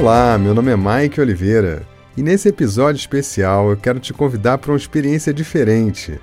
Olá, 0.00 0.38
meu 0.38 0.54
nome 0.54 0.72
é 0.72 0.76
Mike 0.78 1.20
Oliveira 1.20 1.86
e 2.16 2.22
nesse 2.22 2.48
episódio 2.48 2.98
especial 2.98 3.68
eu 3.68 3.76
quero 3.76 4.00
te 4.00 4.14
convidar 4.14 4.56
para 4.56 4.72
uma 4.72 4.78
experiência 4.78 5.30
diferente. 5.30 6.18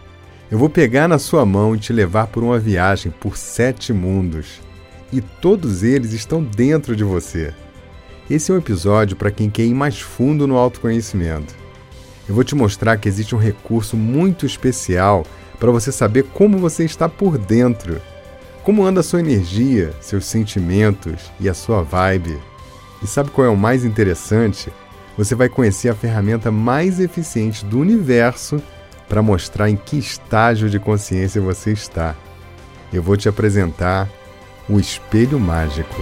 Eu 0.50 0.58
vou 0.58 0.68
pegar 0.68 1.08
na 1.08 1.20
sua 1.20 1.46
mão 1.46 1.76
e 1.76 1.78
te 1.78 1.94
levar 1.94 2.26
por 2.26 2.42
uma 2.42 2.58
viagem 2.58 3.12
por 3.12 3.38
sete 3.38 3.94
mundos 3.94 4.62
e 5.14 5.22
todos 5.22 5.84
eles 5.84 6.12
estão 6.12 6.42
dentro 6.44 6.96
de 6.96 7.04
você. 7.04 7.54
Esse 8.28 8.52
é 8.52 8.56
um 8.56 8.58
episódio 8.58 9.16
para 9.16 9.30
quem 9.30 9.48
quer 9.48 9.66
ir 9.66 9.76
mais 9.76 10.02
fundo 10.02 10.48
no 10.48 10.58
autoconhecimento. 10.58 11.54
Eu 12.28 12.34
vou 12.34 12.44
te 12.44 12.56
mostrar 12.56 12.98
que 12.98 13.08
existe 13.08 13.36
um 13.36 13.40
recurso 13.40 13.96
muito 13.96 14.44
especial 14.44 15.24
para 15.60 15.70
você 15.70 15.92
saber 15.92 16.24
como 16.34 16.58
você 16.58 16.84
está 16.84 17.08
por 17.08 17.38
dentro, 17.38 18.02
como 18.64 18.84
anda 18.84 19.02
a 19.02 19.04
sua 19.04 19.20
energia, 19.20 19.94
seus 20.02 20.26
sentimentos 20.26 21.32
e 21.40 21.48
a 21.48 21.54
sua 21.54 21.84
vibe. 21.84 22.40
E 23.02 23.08
sabe 23.08 23.30
qual 23.30 23.46
é 23.46 23.50
o 23.50 23.58
mais 23.58 23.86
interessante? 23.86 24.72
Você 25.18 25.36
vai 25.36 25.50
conhecer 25.50 25.90
a 25.90 25.96
ferramenta 25.96 26.52
mais 26.52 27.00
eficiente 27.00 27.66
do 27.66 27.80
universo 27.80 28.62
para 29.08 29.22
mostrar 29.22 29.70
em 29.70 29.76
que 29.76 29.98
estágio 29.98 30.70
de 30.70 30.80
consciência 30.80 31.42
você 31.42 31.72
está. 31.72 32.16
Eu 32.92 33.02
vou 33.04 33.16
te 33.16 33.30
apresentar 33.30 34.10
o 34.70 34.80
espelho 34.80 35.40
mágico. 35.40 36.02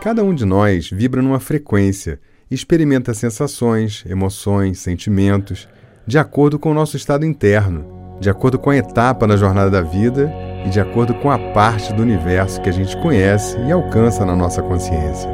Cada 0.00 0.24
um 0.24 0.34
de 0.34 0.44
nós 0.44 0.90
vibra 0.90 1.22
numa 1.22 1.38
frequência 1.38 2.18
experimenta 2.50 3.14
sensações, 3.14 4.04
emoções, 4.06 4.78
sentimentos, 4.80 5.68
de 6.06 6.18
acordo 6.18 6.58
com 6.58 6.70
o 6.70 6.74
nosso 6.74 6.96
estado 6.96 7.24
interno, 7.24 8.18
de 8.20 8.28
acordo 8.28 8.58
com 8.58 8.70
a 8.70 8.76
etapa 8.76 9.26
na 9.26 9.36
jornada 9.36 9.70
da 9.70 9.80
vida 9.80 10.30
e 10.64 10.68
de 10.68 10.80
acordo 10.80 11.14
com 11.14 11.30
a 11.30 11.38
parte 11.38 11.92
do 11.92 12.02
universo 12.02 12.60
que 12.60 12.68
a 12.68 12.72
gente 12.72 12.96
conhece 12.98 13.58
e 13.66 13.72
alcança 13.72 14.24
na 14.24 14.36
nossa 14.36 14.62
consciência. 14.62 15.30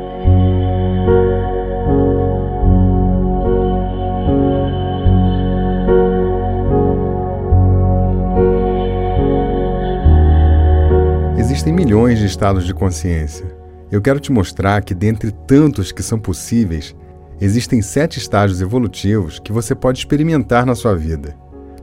Existem 11.39 11.73
milhões 11.73 12.19
de 12.19 12.27
estados 12.27 12.65
de 12.65 12.75
consciência 12.75 13.59
eu 13.91 14.03
quero 14.03 14.21
te 14.21 14.31
mostrar 14.31 14.83
que, 14.83 14.95
dentre 14.95 15.33
tantos 15.33 15.93
que 15.93 16.03
são 16.03 16.19
possíveis, 16.19 16.95
existem 17.41 17.81
sete 17.81 18.19
estágios 18.19 18.61
evolutivos 18.61 19.39
que 19.39 19.51
você 19.51 19.75
pode 19.75 19.99
experimentar 19.99 20.67
na 20.67 20.75
sua 20.75 20.95
vida. 20.95 21.35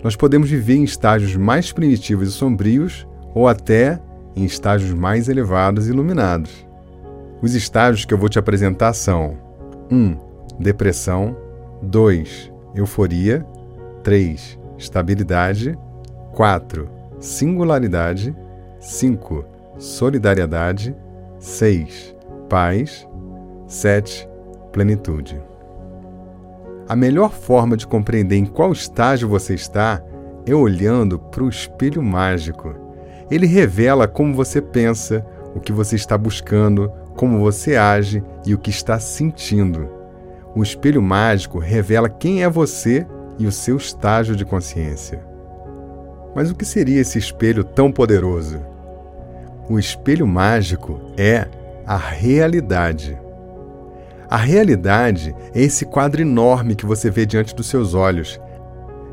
Nós 0.03 0.15
podemos 0.15 0.47
viver 0.47 0.75
em 0.75 0.83
estágios 0.83 1.35
mais 1.35 1.71
primitivos 1.71 2.29
e 2.29 2.31
sombrios 2.31 3.07
ou 3.35 3.47
até 3.47 3.99
em 4.35 4.45
estágios 4.45 4.93
mais 4.93 5.29
elevados 5.29 5.87
e 5.87 5.91
iluminados. 5.91 6.65
Os 7.41 7.53
estágios 7.53 8.05
que 8.05 8.13
eu 8.13 8.17
vou 8.17 8.29
te 8.29 8.39
apresentar 8.39 8.93
são: 8.93 9.37
1. 9.91 9.95
Um, 9.95 10.17
depressão, 10.59 11.35
2. 11.83 12.51
Euforia, 12.73 13.45
3. 14.01 14.57
Estabilidade, 14.77 15.77
4. 16.33 16.89
Singularidade, 17.19 18.35
5. 18.79 19.45
Solidariedade 19.77 20.95
6. 21.39 22.15
Paz. 22.49 23.07
7. 23.67 24.27
Plenitude. 24.71 25.41
A 26.87 26.95
melhor 26.95 27.31
forma 27.31 27.75
de 27.75 27.87
compreender 27.87 28.35
em 28.35 28.45
qual 28.45 28.71
estágio 28.71 29.27
você 29.27 29.55
está 29.55 30.03
é 30.45 30.53
olhando 30.53 31.17
para 31.17 31.43
o 31.43 31.49
espelho 31.49 32.03
mágico. 32.03 32.84
Ele 33.29 33.45
revela 33.45 34.07
como 34.07 34.33
você 34.33 34.61
pensa, 34.61 35.25
o 35.55 35.59
que 35.59 35.71
você 35.71 35.95
está 35.95 36.17
buscando, 36.17 36.91
como 37.15 37.39
você 37.39 37.75
age 37.75 38.23
e 38.45 38.53
o 38.53 38.57
que 38.57 38.69
está 38.69 38.99
sentindo. 38.99 39.89
O 40.55 40.61
espelho 40.61 41.01
mágico 41.01 41.59
revela 41.59 42.09
quem 42.09 42.43
é 42.43 42.49
você 42.49 43.05
e 43.39 43.47
o 43.47 43.51
seu 43.51 43.77
estágio 43.77 44.35
de 44.35 44.45
consciência. 44.45 45.25
Mas 46.35 46.51
o 46.51 46.55
que 46.55 46.65
seria 46.65 47.01
esse 47.01 47.17
espelho 47.17 47.63
tão 47.63 47.91
poderoso? 47.91 48.59
O 49.69 49.79
espelho 49.79 50.27
mágico 50.27 50.99
é 51.17 51.47
a 51.85 51.97
realidade. 51.97 53.17
A 54.29 54.37
realidade 54.37 55.35
é 55.53 55.61
esse 55.61 55.85
quadro 55.85 56.21
enorme 56.21 56.75
que 56.75 56.85
você 56.85 57.09
vê 57.09 57.25
diante 57.25 57.55
dos 57.55 57.67
seus 57.67 57.93
olhos. 57.93 58.39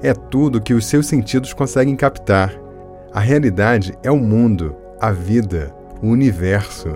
É 0.02 0.12
tudo 0.12 0.60
que 0.60 0.74
os 0.74 0.86
seus 0.86 1.06
sentidos 1.06 1.52
conseguem 1.52 1.94
captar. 1.94 2.61
A 3.14 3.20
realidade 3.20 3.92
é 4.02 4.10
o 4.10 4.16
mundo, 4.16 4.74
a 4.98 5.12
vida, 5.12 5.70
o 6.00 6.06
universo. 6.06 6.92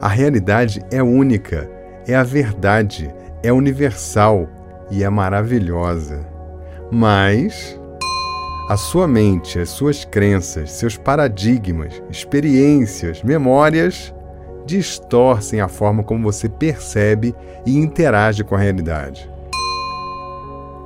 A 0.00 0.06
realidade 0.06 0.80
é 0.88 1.02
única, 1.02 1.68
é 2.06 2.14
a 2.14 2.22
verdade, 2.22 3.12
é 3.42 3.52
universal 3.52 4.48
e 4.88 5.02
é 5.02 5.10
maravilhosa. 5.10 6.20
Mas 6.92 7.76
a 8.68 8.76
sua 8.76 9.08
mente, 9.08 9.58
as 9.58 9.70
suas 9.70 10.04
crenças, 10.04 10.70
seus 10.70 10.96
paradigmas, 10.96 12.00
experiências, 12.08 13.20
memórias 13.24 14.14
distorcem 14.64 15.60
a 15.60 15.66
forma 15.66 16.04
como 16.04 16.22
você 16.22 16.48
percebe 16.48 17.34
e 17.66 17.76
interage 17.76 18.44
com 18.44 18.54
a 18.54 18.58
realidade. 18.58 19.28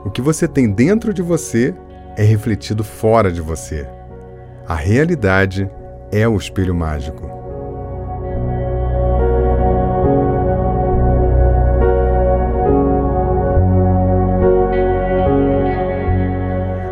O 0.03 0.11
que 0.11 0.23
você 0.23 0.49
tem 0.49 0.71
dentro 0.71 1.13
de 1.13 1.21
você 1.21 1.75
é 2.17 2.23
refletido 2.23 2.83
fora 2.83 3.31
de 3.31 3.43
você. 3.43 3.87
A 4.69 4.75
realidade 4.75 5.71
é 6.11 6.27
o 6.27 6.37
espelho 6.37 6.75
mágico. 6.75 7.31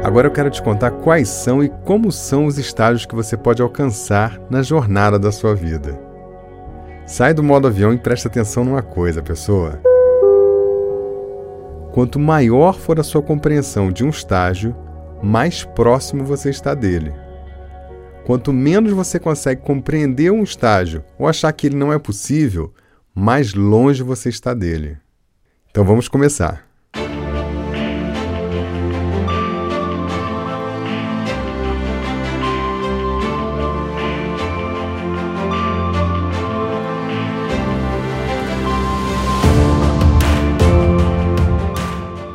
Agora 0.05 0.29
eu 0.29 0.31
quero 0.31 0.51
te 0.51 0.63
contar 0.63 0.93
quais 0.93 1.29
são 1.29 1.65
e 1.65 1.69
como 1.69 2.13
são 2.13 2.47
os 2.47 2.59
estágios 2.59 3.05
que 3.05 3.15
você 3.17 3.37
pode 3.37 3.61
alcançar 3.61 4.41
na 4.49 4.63
jornada 4.63 5.19
da 5.19 5.33
sua 5.33 5.53
vida. 5.53 5.99
Sai 7.05 7.35
do 7.35 7.43
modo 7.43 7.67
avião 7.67 7.93
e 7.93 7.99
presta 7.99 8.29
atenção 8.29 8.65
numa 8.65 8.83
coisa, 8.83 9.21
pessoa. 9.21 9.81
Quanto 11.91 12.21
maior 12.21 12.75
for 12.75 13.01
a 13.01 13.03
sua 13.03 13.21
compreensão 13.21 13.91
de 13.91 14.05
um 14.05 14.11
estágio, 14.11 14.77
mais 15.21 15.65
próximo 15.65 16.23
você 16.23 16.51
está 16.51 16.73
dele. 16.73 17.24
Quanto 18.25 18.55
menos 18.55 18.91
você 18.93 19.19
consegue 19.19 19.61
compreender 19.61 20.33
um 20.33 20.43
estágio 20.43 21.05
ou 21.19 21.29
achar 21.29 21.53
que 21.53 21.67
ele 21.67 21.77
não 21.77 21.93
é 21.93 21.99
possível, 21.99 22.73
mais 23.15 23.53
longe 23.53 24.03
você 24.03 24.31
está 24.31 24.55
dele. 24.55 24.97
Então 25.71 25.85
vamos 25.85 26.09
começar. 26.09 26.67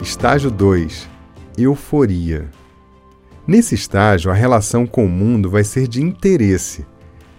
Estágio 0.02 0.52
2 0.52 1.10
Euforia. 1.58 2.59
Nesse 3.50 3.74
estágio, 3.74 4.30
a 4.30 4.34
relação 4.36 4.86
com 4.86 5.04
o 5.04 5.10
mundo 5.10 5.50
vai 5.50 5.64
ser 5.64 5.88
de 5.88 6.04
interesse. 6.04 6.86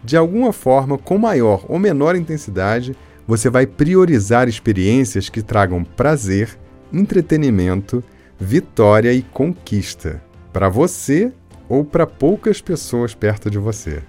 De 0.03 0.17
alguma 0.17 0.53
forma, 0.53 0.99
com 0.99 1.17
maior 1.17 1.65
ou 1.69 1.79
menor 1.79 2.17
intensidade, 2.17 2.97
você 3.29 3.49
vai 3.49 3.65
priorizar 3.65 4.49
experiências 4.49 5.29
que 5.29 5.41
tragam 5.41 5.85
prazer, 5.85 6.59
entretenimento, 6.93 8.03
vitória 8.41 9.13
e 9.13 9.23
conquista, 9.23 10.21
para 10.53 10.69
você 10.69 11.33
ou 11.69 11.85
para 11.85 12.09
poucas 12.09 12.61
pessoas 12.61 13.15
perto 13.15 13.49
de 13.49 13.59
você. 13.59 14.03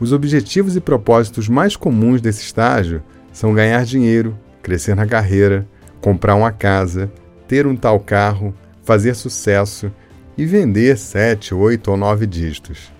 Os 0.00 0.12
objetivos 0.12 0.74
e 0.74 0.80
propósitos 0.80 1.48
mais 1.48 1.76
comuns 1.76 2.20
desse 2.20 2.42
estágio 2.42 3.00
são 3.32 3.54
ganhar 3.54 3.84
dinheiro, 3.84 4.36
crescer 4.60 4.96
na 4.96 5.06
carreira, 5.06 5.68
comprar 6.00 6.34
uma 6.34 6.50
casa, 6.50 7.08
ter 7.46 7.64
um 7.64 7.76
tal 7.76 8.00
carro, 8.00 8.52
fazer 8.82 9.14
sucesso 9.14 9.92
e 10.36 10.44
vender 10.44 10.96
sete, 10.96 11.54
oito 11.54 11.90
ou 11.90 11.96
nove 11.96 12.26
dígitos. 12.26 12.92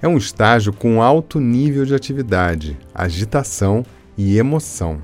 É 0.00 0.08
um 0.08 0.16
estágio 0.16 0.72
com 0.72 1.02
alto 1.02 1.40
nível 1.40 1.84
de 1.84 1.94
atividade, 1.94 2.78
agitação 2.94 3.84
e 4.16 4.38
emoção. 4.38 5.02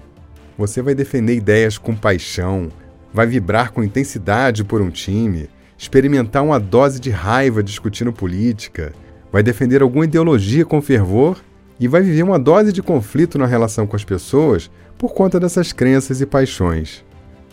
Você 0.56 0.80
vai 0.80 0.94
defender 0.94 1.34
ideias 1.34 1.76
com 1.76 1.94
paixão, 1.94 2.70
vai 3.12 3.26
vibrar 3.26 3.72
com 3.72 3.82
intensidade 3.82 4.64
por 4.64 4.80
um 4.80 4.90
time, 4.90 5.48
experimentar 5.76 6.42
uma 6.42 6.58
dose 6.58 6.98
de 6.98 7.10
raiva 7.10 7.62
discutindo 7.62 8.12
política, 8.12 8.92
vai 9.30 9.42
defender 9.42 9.82
alguma 9.82 10.04
ideologia 10.04 10.64
com 10.64 10.80
fervor 10.80 11.38
e 11.78 11.86
vai 11.86 12.00
viver 12.00 12.22
uma 12.22 12.38
dose 12.38 12.72
de 12.72 12.82
conflito 12.82 13.36
na 13.36 13.46
relação 13.46 13.86
com 13.86 13.96
as 13.96 14.04
pessoas 14.04 14.70
por 14.96 15.12
conta 15.12 15.38
dessas 15.38 15.72
crenças 15.72 16.22
e 16.22 16.26
paixões 16.26 17.04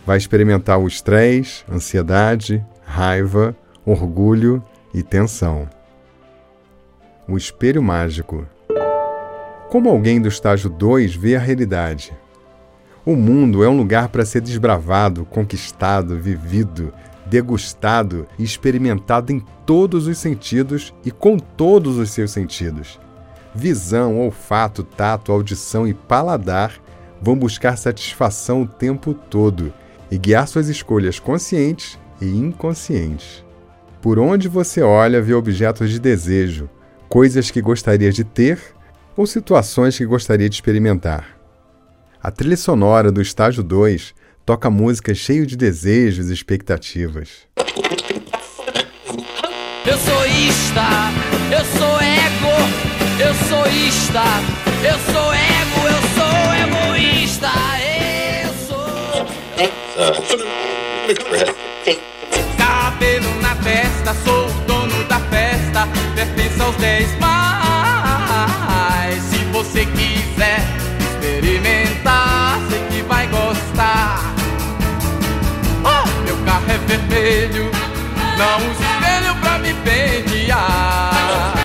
vai 0.06 0.18
experimentar 0.18 0.78
o 0.78 0.86
estresse, 0.86 1.64
ansiedade, 1.70 2.64
raiva, 2.84 3.56
orgulho 3.86 4.62
e 4.92 5.02
tensão. 5.02 5.68
O 7.28 7.36
espelho 7.36 7.82
mágico. 7.82 8.46
Como 9.70 9.88
alguém 9.88 10.20
do 10.20 10.28
estágio 10.28 10.70
2 10.70 11.14
vê 11.14 11.36
a 11.36 11.40
realidade? 11.40 12.12
O 13.04 13.14
mundo 13.14 13.62
é 13.62 13.68
um 13.68 13.76
lugar 13.76 14.08
para 14.08 14.24
ser 14.24 14.40
desbravado, 14.40 15.26
conquistado, 15.26 16.16
vivido, 16.16 16.92
degustado 17.26 18.26
e 18.38 18.44
experimentado 18.44 19.32
em 19.32 19.44
todos 19.66 20.06
os 20.06 20.16
sentidos 20.16 20.94
e 21.04 21.10
com 21.10 21.38
todos 21.38 21.98
os 21.98 22.10
seus 22.10 22.30
sentidos. 22.30 22.98
Visão, 23.54 24.18
olfato, 24.18 24.82
tato, 24.82 25.32
audição 25.32 25.86
e 25.86 25.92
paladar 25.92 26.72
vão 27.20 27.36
buscar 27.36 27.76
satisfação 27.76 28.62
o 28.62 28.66
tempo 28.66 29.12
todo 29.14 29.72
e 30.10 30.16
guiar 30.16 30.48
suas 30.48 30.68
escolhas 30.68 31.18
conscientes 31.18 31.98
e 32.20 32.26
inconscientes. 32.26 33.44
Por 34.04 34.18
onde 34.18 34.48
você 34.48 34.82
olha, 34.82 35.22
vê 35.22 35.32
objetos 35.32 35.88
de 35.88 35.98
desejo, 35.98 36.68
coisas 37.08 37.50
que 37.50 37.62
gostaria 37.62 38.12
de 38.12 38.22
ter 38.22 38.60
ou 39.16 39.26
situações 39.26 39.96
que 39.96 40.04
gostaria 40.04 40.46
de 40.46 40.56
experimentar. 40.56 41.38
A 42.22 42.30
trilha 42.30 42.58
sonora 42.58 43.10
do 43.10 43.22
estágio 43.22 43.62
2 43.62 44.14
toca 44.44 44.68
músicas 44.68 45.16
cheias 45.16 45.46
de 45.46 45.56
desejos 45.56 46.28
e 46.28 46.34
expectativas. 46.34 47.46
Eu 49.86 49.96
sou 49.96 50.26
ista, 50.26 51.10
eu 51.50 51.64
sou 51.64 51.98
ego, 51.98 52.58
eu 53.26 53.32
sou 53.48 53.66
ista, 53.72 54.22
eu 54.84 54.98
sou 55.14 55.32
ego, 55.32 55.80
eu 55.88 56.02
sou 56.12 56.52
egoísta, 56.60 57.52
eu 58.44 58.52
sou. 58.66 58.84
Testa, 64.04 64.20
sou 64.22 64.46
o 64.46 64.52
dono 64.66 65.02
da 65.04 65.18
festa, 65.18 65.88
pertence 66.14 66.60
aos 66.60 66.76
dez 66.76 67.08
mais. 67.18 69.22
Se 69.22 69.38
você 69.50 69.86
quiser 69.86 70.60
experimentar, 71.00 72.58
sei 72.68 72.80
que 72.90 73.00
vai 73.02 73.26
gostar. 73.28 74.20
Oh, 75.82 76.06
meu 76.24 76.36
carro 76.44 76.66
é 76.68 76.76
vermelho, 76.86 77.70
não 78.36 78.58
use 78.70 78.82
espelho 78.82 79.34
pra 79.40 79.58
me 79.58 79.72
pentear. 79.72 81.64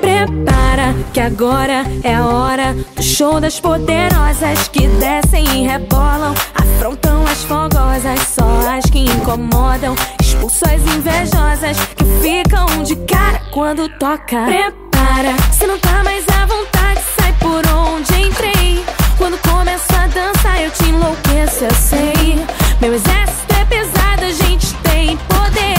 Prepara 0.00 0.92
que 1.12 1.20
agora 1.20 1.84
é 2.02 2.16
a 2.16 2.26
hora 2.26 2.74
do 2.74 3.02
show 3.02 3.40
das 3.40 3.60
poderosas 3.60 4.66
que 4.72 4.88
descem 4.88 5.44
e 5.44 5.66
rebolam, 5.68 6.34
afrontam 6.52 7.24
as 7.26 7.44
fogosas, 7.44 8.18
só 8.28 8.44
as 8.76 8.84
que 8.90 9.04
incomodam, 9.04 9.94
expulsam 10.20 10.68
as 10.74 10.82
invejosas 10.96 11.76
que 11.94 12.04
ficam 12.20 12.82
de 12.82 12.96
cara 13.06 13.40
quando 13.52 13.88
toca. 14.00 14.46
Prepara, 14.46 15.36
se 15.52 15.64
não 15.64 15.78
tá 15.78 16.02
mais 16.02 16.24
à 16.28 16.44
vontade, 16.46 17.00
sai 17.20 17.32
por 17.38 17.62
onde 17.72 18.20
entrei. 18.20 18.84
Quando 19.16 19.38
começo 19.48 19.86
a 19.96 20.08
dançar, 20.08 20.60
eu 20.60 20.72
te 20.72 20.84
enlouqueço, 20.88 21.64
eu 21.64 21.74
sei. 21.74 22.44
Meu 22.80 22.92
exército 22.92 23.54
é 23.60 23.64
pesado, 23.64 24.24
a 24.24 24.32
gente 24.32 24.74
tem 24.82 25.16
poder. 25.16 25.75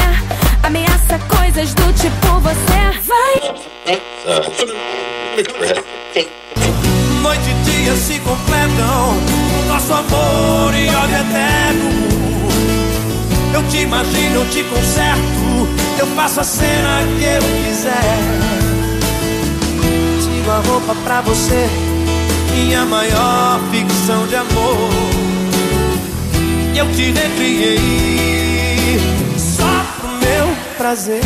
Ameaça 0.68 1.18
coisas 1.30 1.74
do 1.76 1.94
tipo 1.94 2.42
você 2.42 2.92
vai. 3.08 3.56
Noite 7.22 7.50
e 7.50 7.54
dia 7.64 7.96
se 7.96 8.20
completam, 8.20 9.16
nosso 9.70 9.94
amor 9.94 10.74
e 10.76 10.90
ódio 10.94 11.16
eterno. 11.16 11.90
Eu 13.54 13.64
te 13.70 13.78
imagino, 13.78 14.42
eu 14.42 14.50
te 14.50 14.62
conserto, 14.66 15.70
eu 16.00 16.08
faço 16.08 16.42
a 16.42 16.44
cena 16.44 17.00
que 17.18 17.24
eu 17.24 17.42
quiser. 17.64 18.20
Tiro 20.22 20.52
a 20.52 20.60
roupa 20.70 20.94
pra 21.06 21.22
você, 21.22 21.70
minha 22.54 22.84
maior 22.86 23.62
ficção 23.72 24.28
de 24.28 24.36
amor. 24.36 24.90
Eu 26.76 26.92
te 26.92 27.12
recriei 27.14 28.37
prazer. 30.78 31.22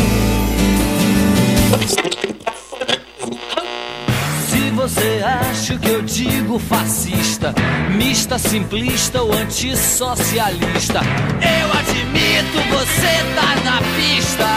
Se 4.48 4.70
você 4.70 5.22
acha 5.22 5.78
que 5.78 5.88
eu 5.88 6.02
digo 6.02 6.58
fascista, 6.58 7.54
mista, 7.94 8.38
simplista 8.38 9.22
ou 9.22 9.32
antissocialista, 9.32 11.00
eu 11.42 11.72
admito, 11.78 12.58
você 12.70 13.12
tá 13.34 13.54
na 13.62 13.78
pista. 13.94 14.48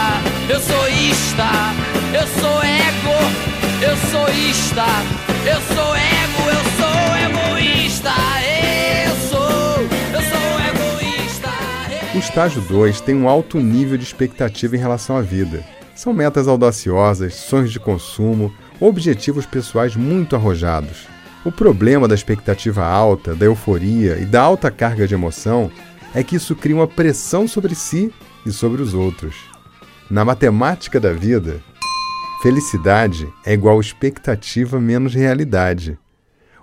Eu 0.48 0.60
sou 0.60 0.88
ista, 0.88 1.74
eu 2.14 2.26
sou 2.40 2.62
ego, 2.62 3.18
eu 3.82 3.96
sou 4.10 4.28
ista, 4.50 4.86
eu 5.44 5.60
sou 5.74 5.96
ego, 5.96 6.42
eu 6.48 6.62
sou 6.78 7.16
egoísta, 7.26 8.12
O 12.16 12.18
estágio 12.18 12.62
2 12.62 13.02
tem 13.02 13.14
um 13.14 13.28
alto 13.28 13.60
nível 13.60 13.98
de 13.98 14.02
expectativa 14.02 14.74
em 14.74 14.78
relação 14.78 15.18
à 15.18 15.20
vida. 15.20 15.62
São 15.94 16.14
metas 16.14 16.48
audaciosas, 16.48 17.34
sonhos 17.34 17.70
de 17.70 17.78
consumo, 17.78 18.54
objetivos 18.80 19.44
pessoais 19.44 19.94
muito 19.94 20.34
arrojados. 20.34 21.06
O 21.44 21.52
problema 21.52 22.08
da 22.08 22.14
expectativa 22.14 22.86
alta, 22.86 23.34
da 23.34 23.44
euforia 23.44 24.16
e 24.16 24.24
da 24.24 24.40
alta 24.40 24.70
carga 24.70 25.06
de 25.06 25.12
emoção 25.12 25.70
é 26.14 26.24
que 26.24 26.36
isso 26.36 26.56
cria 26.56 26.76
uma 26.76 26.88
pressão 26.88 27.46
sobre 27.46 27.74
si 27.74 28.10
e 28.46 28.50
sobre 28.50 28.80
os 28.80 28.94
outros. 28.94 29.36
Na 30.10 30.24
matemática 30.24 30.98
da 30.98 31.12
vida, 31.12 31.60
felicidade 32.42 33.28
é 33.44 33.52
igual 33.52 33.78
expectativa 33.78 34.80
menos 34.80 35.14
realidade. 35.14 35.98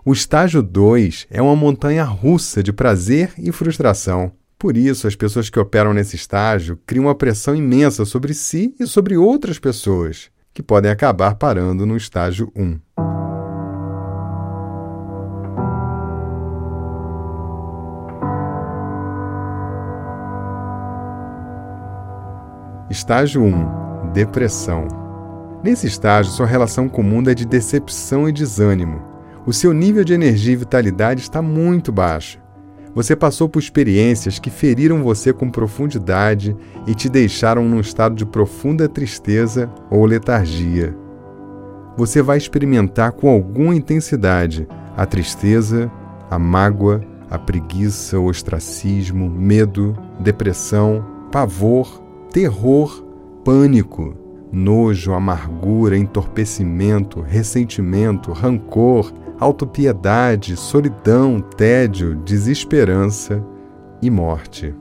O 0.04 0.14
estágio 0.14 0.64
2 0.64 1.28
é 1.30 1.40
uma 1.44 1.56
montanha 1.56 2.04
russa 2.04 2.64
de 2.64 2.74
prazer 2.74 3.34
e 3.38 3.52
frustração. 3.52 4.32
Por 4.64 4.78
isso, 4.78 5.08
as 5.10 5.14
pessoas 5.14 5.50
que 5.50 5.60
operam 5.60 5.94
nesse 5.94 6.16
estágio 6.16 6.80
criam 6.86 7.08
uma 7.08 7.14
pressão 7.14 7.54
imensa 7.54 8.06
sobre 8.06 8.34
si 8.34 8.74
e 8.80 8.88
sobre 8.88 9.18
outras 9.18 9.60
pessoas, 9.60 10.32
que 10.54 10.64
podem 10.64 10.90
acabar 10.90 11.36
parando 11.36 11.86
no 11.86 11.98
estágio 11.98 12.50
1. 12.56 12.80
Estágio 22.90 23.44
1 23.44 24.12
Depressão. 24.14 24.88
Nesse 25.62 25.88
estágio, 25.88 26.32
sua 26.32 26.46
relação 26.46 26.88
com 26.88 27.02
o 27.02 27.04
mundo 27.04 27.30
é 27.30 27.34
de 27.34 27.46
decepção 27.46 28.30
e 28.30 28.32
desânimo. 28.32 29.02
O 29.46 29.52
seu 29.52 29.74
nível 29.74 30.06
de 30.06 30.14
energia 30.14 30.54
e 30.54 30.56
vitalidade 30.56 31.20
está 31.20 31.42
muito 31.42 31.92
baixo. 31.92 32.43
Você 32.96 33.16
passou 33.16 33.50
por 33.50 33.60
experiências 33.60 34.38
que 34.38 34.52
feriram 34.52 35.02
você 35.02 35.34
com 35.34 35.50
profundidade 35.50 36.56
e 36.86 36.94
te 36.94 37.10
deixaram 37.10 37.66
num 37.66 37.80
estado 37.80 38.16
de 38.16 38.26
profunda 38.26 38.88
tristeza 38.88 39.70
ou 39.90 40.06
letargia. 40.06 40.96
Você 41.98 42.22
vai 42.22 42.38
experimentar 42.38 43.12
com 43.12 43.30
alguma 43.30 43.76
intensidade 43.76 44.68
a 44.96 45.06
tristeza, 45.06 45.92
a 46.30 46.38
mágoa, 46.38 47.02
a 47.30 47.40
preguiça, 47.40 48.20
o 48.20 48.26
ostracismo, 48.26 49.28
medo, 49.28 49.98
depressão, 50.20 51.04
pavor, 51.32 52.00
terror, 52.32 53.04
pânico, 53.44 54.16
nojo, 54.52 55.14
amargura, 55.14 55.98
entorpecimento, 55.98 57.22
ressentimento, 57.22 58.32
rancor, 58.32 59.12
autopiedade, 59.40 60.56
solidão, 60.56 61.40
tédio, 61.40 62.16
desesperança 62.16 63.44
e 64.02 64.10
morte. 64.10 64.74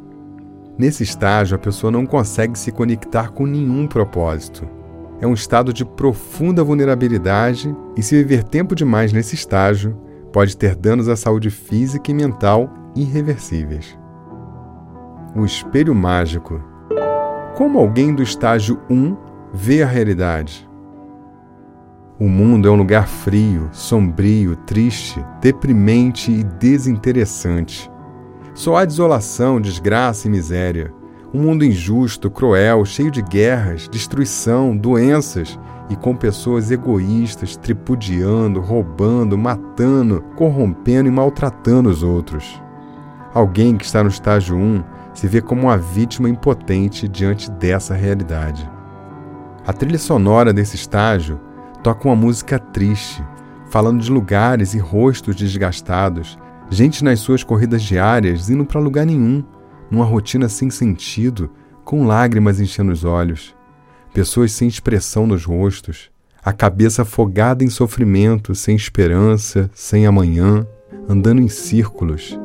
Nesse 0.79 1.03
estágio, 1.03 1.57
a 1.57 1.59
pessoa 1.59 1.91
não 1.91 2.07
consegue 2.07 2.59
se 2.59 2.73
conectar 2.73 3.31
com 3.31 3.47
nenhum 3.47 3.87
propósito. 3.87 4.69
É 5.21 5.27
um 5.27 5.35
estado 5.35 5.73
de 5.73 5.85
profunda 5.85 6.65
vulnerabilidade 6.65 7.75
e, 7.97 8.03
se 8.03 8.17
viver 8.17 8.43
tempo 8.43 8.75
demais 8.75 9.13
nesse 9.13 9.35
estágio, 9.35 9.97
pode 10.33 10.57
ter 10.57 10.75
danos 10.75 11.09
à 11.09 11.15
saúde 11.15 11.51
física 11.51 12.11
e 12.11 12.15
mental 12.15 12.69
irreversíveis. 12.97 13.97
O 15.37 15.45
espelho 15.45 15.95
mágico. 15.95 16.61
Como 17.55 17.79
alguém 17.79 18.15
do 18.15 18.23
estágio 18.23 18.81
1 18.91 19.17
vê 19.53 19.83
a 19.83 19.87
realidade? 19.87 20.69
O 22.23 22.29
mundo 22.29 22.69
é 22.69 22.71
um 22.71 22.77
lugar 22.77 23.09
frio, 23.09 23.69
sombrio, 23.73 24.55
triste, 24.55 25.21
deprimente 25.41 26.31
e 26.31 26.45
desinteressante. 26.45 27.91
Só 28.55 28.77
há 28.77 28.85
desolação, 28.85 29.61
desgraça 29.61 30.29
e 30.29 30.31
miséria. 30.31 30.95
Um 31.35 31.43
mundo 31.43 31.65
injusto, 31.65 32.31
cruel, 32.31 32.85
cheio 32.85 33.11
de 33.11 33.23
guerras, 33.23 33.89
destruição, 33.89 34.77
doenças 34.77 35.59
e 35.91 35.97
com 35.97 36.15
pessoas 36.15 36.71
egoístas, 36.71 37.57
tripudiando, 37.57 38.61
roubando, 38.61 39.37
matando, 39.37 40.23
corrompendo 40.37 41.09
e 41.09 41.13
maltratando 41.13 41.89
os 41.89 42.05
outros. 42.05 42.63
Alguém 43.35 43.77
que 43.77 43.85
está 43.85 44.01
no 44.01 44.09
estágio 44.09 44.57
1 44.57 44.85
se 45.13 45.27
vê 45.27 45.43
como 45.43 45.63
uma 45.63 45.77
vítima 45.77 46.29
impotente 46.29 47.09
diante 47.09 47.51
dessa 47.51 47.97
realidade. 47.97 48.71
A 49.67 49.73
trilha 49.73 49.99
sonora 49.99 50.53
desse 50.53 50.77
estágio 50.77 51.51
Toca 51.83 52.09
uma 52.09 52.15
música 52.15 52.59
triste, 52.59 53.25
falando 53.69 54.01
de 54.01 54.11
lugares 54.11 54.73
e 54.73 54.79
rostos 54.79 55.35
desgastados, 55.35 56.39
gente 56.71 57.03
nas 57.03 57.19
suas 57.19 57.43
corridas 57.43 57.83
diárias 57.83 58.49
indo 58.49 58.65
para 58.65 58.81
lugar 58.81 59.05
nenhum, 59.05 59.43
numa 59.91 60.05
rotina 60.05 60.49
sem 60.49 60.71
sentido, 60.71 61.51
com 61.85 62.07
lágrimas 62.07 62.61
enchendo 62.61 62.93
os 62.93 63.05
olhos, 63.05 63.55
pessoas 64.15 64.53
sem 64.53 64.69
expressão 64.69 65.27
nos 65.27 65.45
rostos, 65.45 66.11
a 66.45 66.53
cabeça 66.53 67.03
afogada 67.03 67.65
em 67.65 67.71
sofrimento, 67.71 68.55
sem 68.55 68.77
esperança, 68.77 69.71
sem 69.75 70.07
amanhã, 70.07 70.67
andando 71.09 71.41
em 71.41 71.49
círculos, 71.49 72.39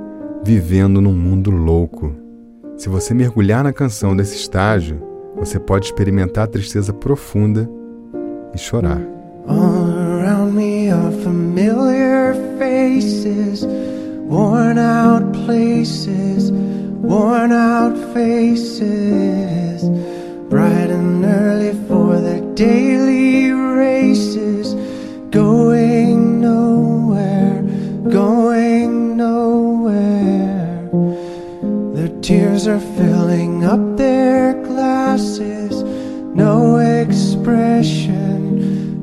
vivendo 0.43 0.99
num 0.99 1.13
mundo 1.13 1.51
louco. 1.51 2.15
Se 2.75 2.89
você 2.89 3.13
mergulhar 3.13 3.63
na 3.63 3.73
canção 3.73 4.15
desse 4.15 4.35
estágio, 4.35 5.01
você 5.35 5.59
pode 5.59 5.85
experimentar 5.85 6.45
a 6.45 6.47
tristeza 6.47 6.91
profunda 6.91 7.69
e 8.53 8.57
chorar. 8.57 9.16
All 9.47 9.89
around 9.89 10.55
me 10.55 10.91
are 10.91 11.11
familiar 11.11 12.33
faces, 12.59 13.65
worn 13.65 14.77
out 14.77 15.31
places, 15.45 16.51
worn 16.51 17.53
out 17.53 17.95
faces, 18.13 19.83
bright 20.49 20.89
and 20.89 21.23
early 21.23 21.73
for 21.87 22.19
their 22.19 22.41
daily 22.55 23.51
races, 23.51 24.73
going 25.31 26.41
nowhere, 26.41 27.61
going 28.09 29.15
nowhere. 29.15 30.89
Their 31.95 32.09
tears 32.21 32.67
are 32.67 32.81
filling 32.97 33.63
up 33.63 33.95
their 33.95 34.61
glasses, 34.63 35.83
no 36.35 36.77
expression, 36.79 38.16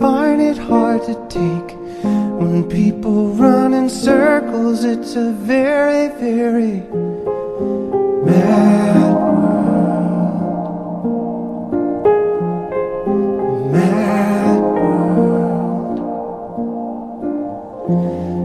find 0.00 0.40
it 0.40 0.56
hard 0.56 1.02
to 1.04 1.14
take. 1.28 1.76
When 2.40 2.64
people 2.64 3.34
run 3.34 3.74
in 3.74 3.90
circles, 3.90 4.82
it's 4.82 5.14
a 5.14 5.30
very, 5.30 6.08
very 6.18 6.82
mad 8.24 9.12
world. 9.36 10.00
Mad 13.70 14.60
world. 14.80 15.98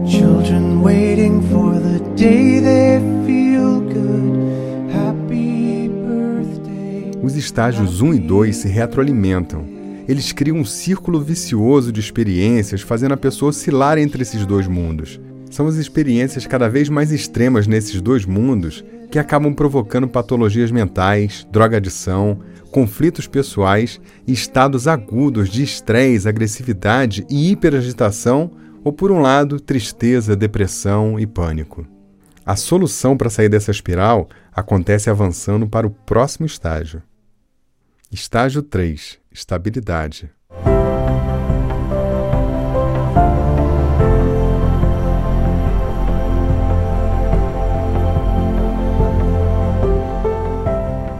Children 0.06 0.82
waiting 0.82 1.40
for 1.48 1.80
the 1.80 2.00
day 2.14 2.60
they 2.60 3.00
feel 3.26 3.80
good. 3.80 4.92
Happy 4.92 5.88
birthday. 5.88 7.12
Os 7.22 7.34
estágios 7.34 8.02
1 8.02 8.14
e 8.14 8.20
2 8.20 8.52
se 8.52 8.68
retroalimentam. 8.68 9.75
Eles 10.08 10.30
criam 10.30 10.58
um 10.58 10.64
círculo 10.64 11.20
vicioso 11.20 11.90
de 11.90 11.98
experiências, 11.98 12.80
fazendo 12.80 13.12
a 13.12 13.16
pessoa 13.16 13.50
oscilar 13.50 13.98
entre 13.98 14.22
esses 14.22 14.46
dois 14.46 14.68
mundos. 14.68 15.20
São 15.50 15.66
as 15.66 15.76
experiências 15.76 16.46
cada 16.46 16.68
vez 16.68 16.88
mais 16.88 17.10
extremas 17.10 17.66
nesses 17.66 18.00
dois 18.00 18.24
mundos 18.24 18.84
que 19.10 19.18
acabam 19.18 19.52
provocando 19.54 20.08
patologias 20.08 20.70
mentais, 20.70 21.46
drogadição, 21.50 22.40
conflitos 22.70 23.26
pessoais 23.26 24.00
estados 24.26 24.86
agudos 24.86 25.48
de 25.48 25.62
estresse, 25.62 26.28
agressividade 26.28 27.26
e 27.28 27.50
hiperagitação, 27.50 28.50
ou 28.84 28.92
por 28.92 29.10
um 29.10 29.20
lado, 29.20 29.58
tristeza, 29.58 30.36
depressão 30.36 31.18
e 31.18 31.26
pânico. 31.26 31.86
A 32.44 32.54
solução 32.54 33.16
para 33.16 33.30
sair 33.30 33.48
dessa 33.48 33.72
espiral 33.72 34.28
acontece 34.52 35.10
avançando 35.10 35.66
para 35.66 35.86
o 35.86 35.90
próximo 35.90 36.46
estágio. 36.46 37.02
Estágio 38.12 38.62
3 38.62 39.18
Estabilidade. 39.36 40.30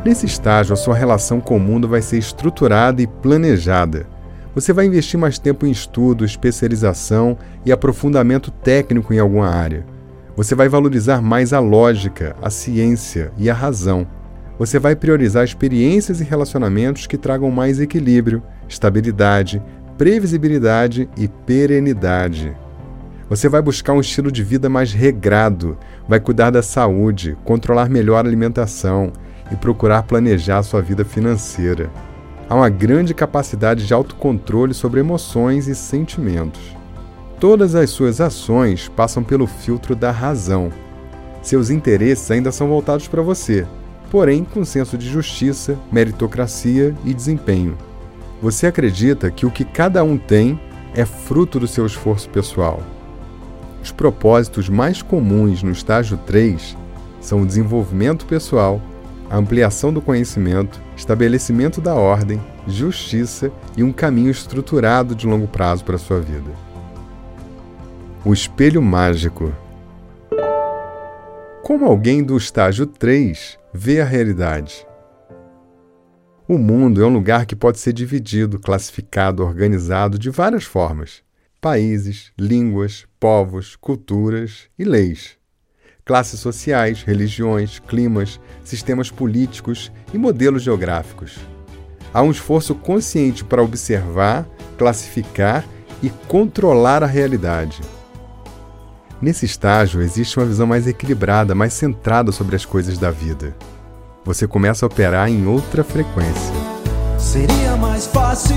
Nesse 0.03 0.25
estágio, 0.25 0.73
a 0.73 0.77
sua 0.77 0.95
relação 0.95 1.43
com 1.43 1.59
o 1.59 1.61
mundo 1.61 1.87
vai 1.87 2.01
ser 2.01 2.17
estruturada 2.17 3.03
e 3.03 3.07
planejada. 3.07 4.07
Você 4.55 4.73
vai 4.73 4.87
investir 4.87 5.21
mais 5.21 5.39
tempo 5.39 5.67
em 5.67 5.71
estudo, 5.71 6.25
especialização 6.25 7.37
e 7.67 7.71
aprofundamento 7.71 8.51
técnico 8.51 9.13
em 9.13 9.19
alguma 9.19 9.49
área. 9.49 9.85
Você 10.35 10.55
vai 10.55 10.71
valorizar 10.71 11.21
mais 11.21 11.53
a 11.53 11.61
lógica, 11.61 12.35
a 12.41 12.49
ciência 12.49 13.31
e 13.37 13.51
a 13.51 13.55
razão. 13.55 14.07
Você 14.59 14.79
vai 14.79 14.97
priorizar 14.97 15.45
experiências 15.45 16.21
e 16.21 16.25
relacionamentos 16.25 17.07
que 17.07 17.19
tragam 17.19 17.51
mais 17.51 17.81
equilíbrio, 17.81 18.43
estabilidade, 18.69 19.63
previsibilidade 19.99 21.09
e 21.17 21.29
perenidade. 21.29 22.57
Você 23.29 23.49
vai 23.49 23.61
buscar 23.61 23.93
um 23.93 24.01
estilo 24.01 24.31
de 24.31 24.43
vida 24.43 24.69
mais 24.69 24.93
regrado, 24.93 25.77
vai 26.09 26.21
cuidar 26.21 26.51
da 26.51 26.63
saúde, 26.63 27.37
controlar 27.45 27.89
melhor 27.89 28.25
a 28.25 28.29
alimentação, 28.29 29.13
e 29.51 29.57
procurar 29.57 30.03
planejar 30.03 30.63
sua 30.63 30.83
vida 30.83 31.05
financeira. 31.05 31.91
Há 32.49 32.55
uma 32.55 32.69
grande 32.69 33.13
capacidade 33.15 33.87
de 33.87 33.93
autocontrole 33.93 34.73
sobre 34.73 35.01
emoções 35.01 35.67
e 35.67 35.75
sentimentos. 35.75 36.77
Todas 37.41 37.75
as 37.75 37.91
suas 37.91 38.21
ações 38.21 38.89
passam 38.89 39.23
pelo 39.23 39.47
filtro 39.47 39.95
da 39.95 40.11
razão. 40.11 40.71
Seus 41.43 41.71
interesses 41.71 42.31
ainda 42.31 42.51
são 42.51 42.69
voltados 42.69 43.09
para 43.09 43.23
você, 43.23 43.67
porém 44.11 44.45
com 44.45 44.65
senso 44.65 44.97
de 44.97 45.09
justiça, 45.09 45.79
meritocracia 45.91 46.95
e 47.05 47.13
desempenho. 47.13 47.77
Você 48.41 48.67
acredita 48.67 49.31
que 49.31 49.47
o 49.47 49.51
que 49.51 49.65
cada 49.65 50.05
um 50.05 50.19
tem 50.19 50.61
é 50.95 51.05
fruto 51.05 51.59
do 51.59 51.67
seu 51.67 51.87
esforço 51.87 52.29
pessoal. 52.31 52.83
Os 53.83 53.93
propósitos 53.93 54.69
mais 54.69 55.03
comuns 55.03 55.63
no 55.63 55.71
estágio 55.71 56.19
3 56.27 56.77
são 57.21 57.43
o 57.43 57.47
desenvolvimento 57.47 58.27
pessoal, 58.27 58.81
a 59.31 59.37
ampliação 59.37 59.93
do 59.93 60.01
conhecimento, 60.01 60.81
estabelecimento 60.97 61.81
da 61.81 61.95
ordem, 61.95 62.41
justiça 62.67 63.51
e 63.77 63.83
um 63.83 63.93
caminho 63.93 64.31
estruturado 64.31 65.15
de 65.15 65.27
longo 65.27 65.47
prazo 65.47 65.85
para 65.85 65.97
a 65.97 65.99
sua 65.99 66.21
vida. 66.21 66.51
O 68.25 68.33
espelho 68.33 68.83
mágico. 68.83 69.53
Como 71.67 71.85
alguém 71.85 72.23
do 72.23 72.37
estágio 72.37 72.87
3 72.87 73.59
vê 73.75 74.01
a 74.01 74.05
realidade? 74.05 74.87
O 76.47 76.57
mundo 76.59 77.03
é 77.03 77.05
um 77.05 77.13
lugar 77.13 77.45
que 77.45 77.57
pode 77.57 77.81
ser 77.81 77.93
dividido, 77.93 78.61
classificado, 78.61 79.43
organizado 79.43 80.17
de 80.17 80.31
várias 80.31 80.63
formas: 80.63 81.25
países, 81.61 82.31
línguas, 82.39 83.05
povos, 83.19 83.75
culturas 83.75 84.69
e 84.79 84.85
leis 84.85 85.37
classes 86.05 86.39
sociais, 86.39 87.03
religiões, 87.03 87.81
climas, 87.81 88.39
sistemas 88.63 89.11
políticos 89.11 89.91
e 90.15 90.19
modelos 90.19 90.63
geográficos. 90.63 91.37
Há 92.15 92.23
um 92.23 92.31
esforço 92.31 92.77
consciente 92.77 93.45
para 93.45 93.61
observar, 93.61 94.49
classificar 94.79 95.67
e 96.01 96.11
controlar 96.29 97.03
a 97.03 97.07
realidade. 97.07 97.81
Nesse 99.21 99.47
estágio, 99.47 100.03
existe 100.03 100.39
uma 100.39 100.47
visão 100.47 100.67
mais 100.67 100.87
equilibrada, 100.87 101.55
mais 101.55 101.73
centrada 101.73 102.33
sobre 102.33 102.57
as 102.57 102.65
coisas 102.65 102.99
da 102.99 103.11
vida. 103.11 103.57
Você 104.25 104.47
começa 104.47 104.85
a 104.85 104.89
operar 104.89 105.29
em 105.29 105.47
outra 105.47 105.83
frequência. 105.83 106.53
Seria 107.19 107.77
mais 107.77 108.07
fácil 108.07 108.55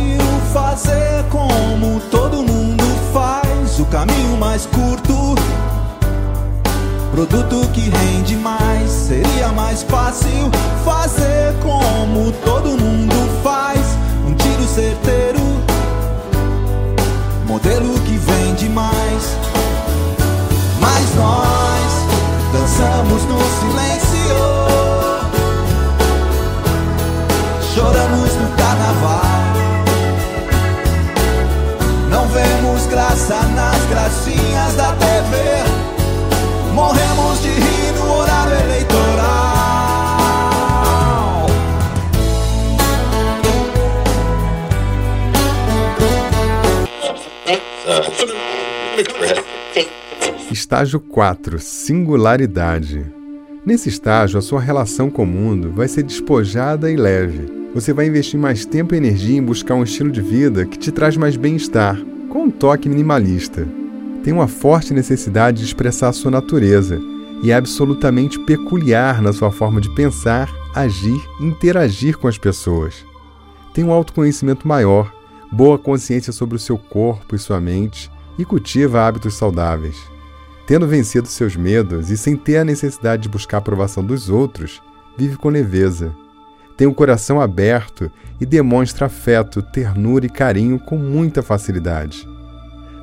fazer 0.54 1.24
como 1.30 2.00
todo 2.12 2.44
mundo 2.44 2.84
faz, 3.14 3.80
o 3.80 3.86
caminho 3.86 4.38
mais 4.38 4.66
curto 4.66 5.20
produto 7.26 7.68
que 7.74 7.82
rende 7.82 8.36
mais. 8.38 8.90
Seria 8.90 9.50
mais 9.50 9.84
fácil 9.84 10.50
fazer 10.86 11.54
como 11.62 12.32
todo 12.46 12.78
mundo 12.78 13.16
faz. 13.44 13.80
Um 14.26 14.34
tiro 14.34 14.64
certeiro, 14.64 15.42
modelo 17.46 17.94
que 18.02 18.18
vende 18.18 18.70
mais. 18.70 19.49
Mas 21.00 21.16
nós 21.16 21.92
dançamos 22.52 23.24
no 23.24 23.40
silêncio, 23.40 24.36
choramos 27.74 28.36
no 28.36 28.50
carnaval. 28.58 29.22
Não 32.10 32.28
vemos 32.28 32.86
graça 32.88 33.42
nas 33.56 33.86
gracinhas 33.86 34.74
da 34.76 34.92
TV. 34.92 35.64
Morremos 36.74 37.42
de 37.44 37.50
rir 37.50 37.94
no 37.94 38.18
horário 38.18 38.60
eleitoral. 38.60 39.50
Estágio 50.52 51.00
4 51.00 51.60
Singularidade. 51.60 53.06
Nesse 53.66 53.90
estágio, 53.90 54.40
a 54.40 54.42
sua 54.42 54.60
relação 54.60 55.10
com 55.10 55.24
o 55.24 55.28
mundo 55.28 55.72
vai 55.72 55.88
ser 55.88 56.04
despojada 56.04 56.92
e 56.92 56.96
leve 56.96 57.60
você 57.74 57.94
vai 57.94 58.08
investir 58.08 58.40
mais 58.40 58.66
tempo 58.66 58.96
e 58.96 58.98
energia 58.98 59.38
em 59.38 59.44
buscar 59.44 59.76
um 59.76 59.84
estilo 59.84 60.12
de 60.12 60.22
vida 60.22 60.66
que 60.66 60.78
te 60.78 60.92
traz 60.92 61.16
mais 61.16 61.38
bem-estar, 61.38 61.98
com 62.30 62.46
um 62.46 62.52
toque 62.52 62.90
minimalista. 62.90 63.68
Tem 64.24 64.34
uma 64.34 64.48
forte 64.48 64.94
necessidade 64.94 65.60
de 65.60 65.66
expressar 65.66 66.12
sua 66.14 66.32
natureza 66.32 67.00
e 67.44 67.52
é 67.52 67.56
absolutamente 67.56 68.40
peculiar 68.40 69.22
na 69.22 69.32
sua 69.32 69.52
forma 69.52 69.80
de 69.80 69.94
pensar, 69.94 70.50
agir 70.74 71.22
e 71.40 71.46
interagir 71.46 72.18
com 72.18 72.28
as 72.28 72.38
pessoas. 72.38 73.06
Tem 73.74 73.84
um 73.84 73.92
autoconhecimento 73.92 74.68
maior, 74.68 75.14
boa 75.52 75.78
consciência 75.78 76.34
sobre 76.34 76.56
o 76.56 76.60
seu 76.60 76.78
corpo 76.78 77.36
e 77.36 77.40
sua 77.40 77.62
mente 77.62 78.12
e 78.38 78.44
cultiva 78.44 79.02
hábitos 79.02 79.36
saudáveis. 79.36 79.96
Tendo 80.70 80.88
vencido 80.88 81.28
seus 81.28 81.56
medos 81.56 82.12
e 82.12 82.16
sem 82.16 82.36
ter 82.36 82.58
a 82.58 82.64
necessidade 82.64 83.24
de 83.24 83.30
buscar 83.30 83.58
a 83.58 83.60
aprovação 83.60 84.06
dos 84.06 84.30
outros, 84.30 84.84
vive 85.18 85.36
com 85.36 85.50
leveza, 85.50 86.16
tem 86.78 86.86
o 86.86 86.94
coração 86.94 87.42
aberto 87.42 88.12
e 88.40 88.46
demonstra 88.46 89.08
afeto, 89.08 89.64
ternura 89.64 90.28
e 90.28 90.30
carinho 90.30 90.78
com 90.78 90.96
muita 90.96 91.42
facilidade. 91.42 92.24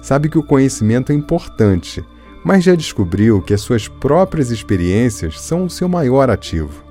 Sabe 0.00 0.28
que 0.28 0.38
o 0.38 0.44
conhecimento 0.44 1.10
é 1.10 1.14
importante, 1.16 2.04
mas 2.44 2.62
já 2.62 2.76
descobriu 2.76 3.42
que 3.42 3.52
as 3.52 3.62
suas 3.62 3.88
próprias 3.88 4.52
experiências 4.52 5.40
são 5.40 5.64
o 5.64 5.70
seu 5.70 5.88
maior 5.88 6.30
ativo. 6.30 6.84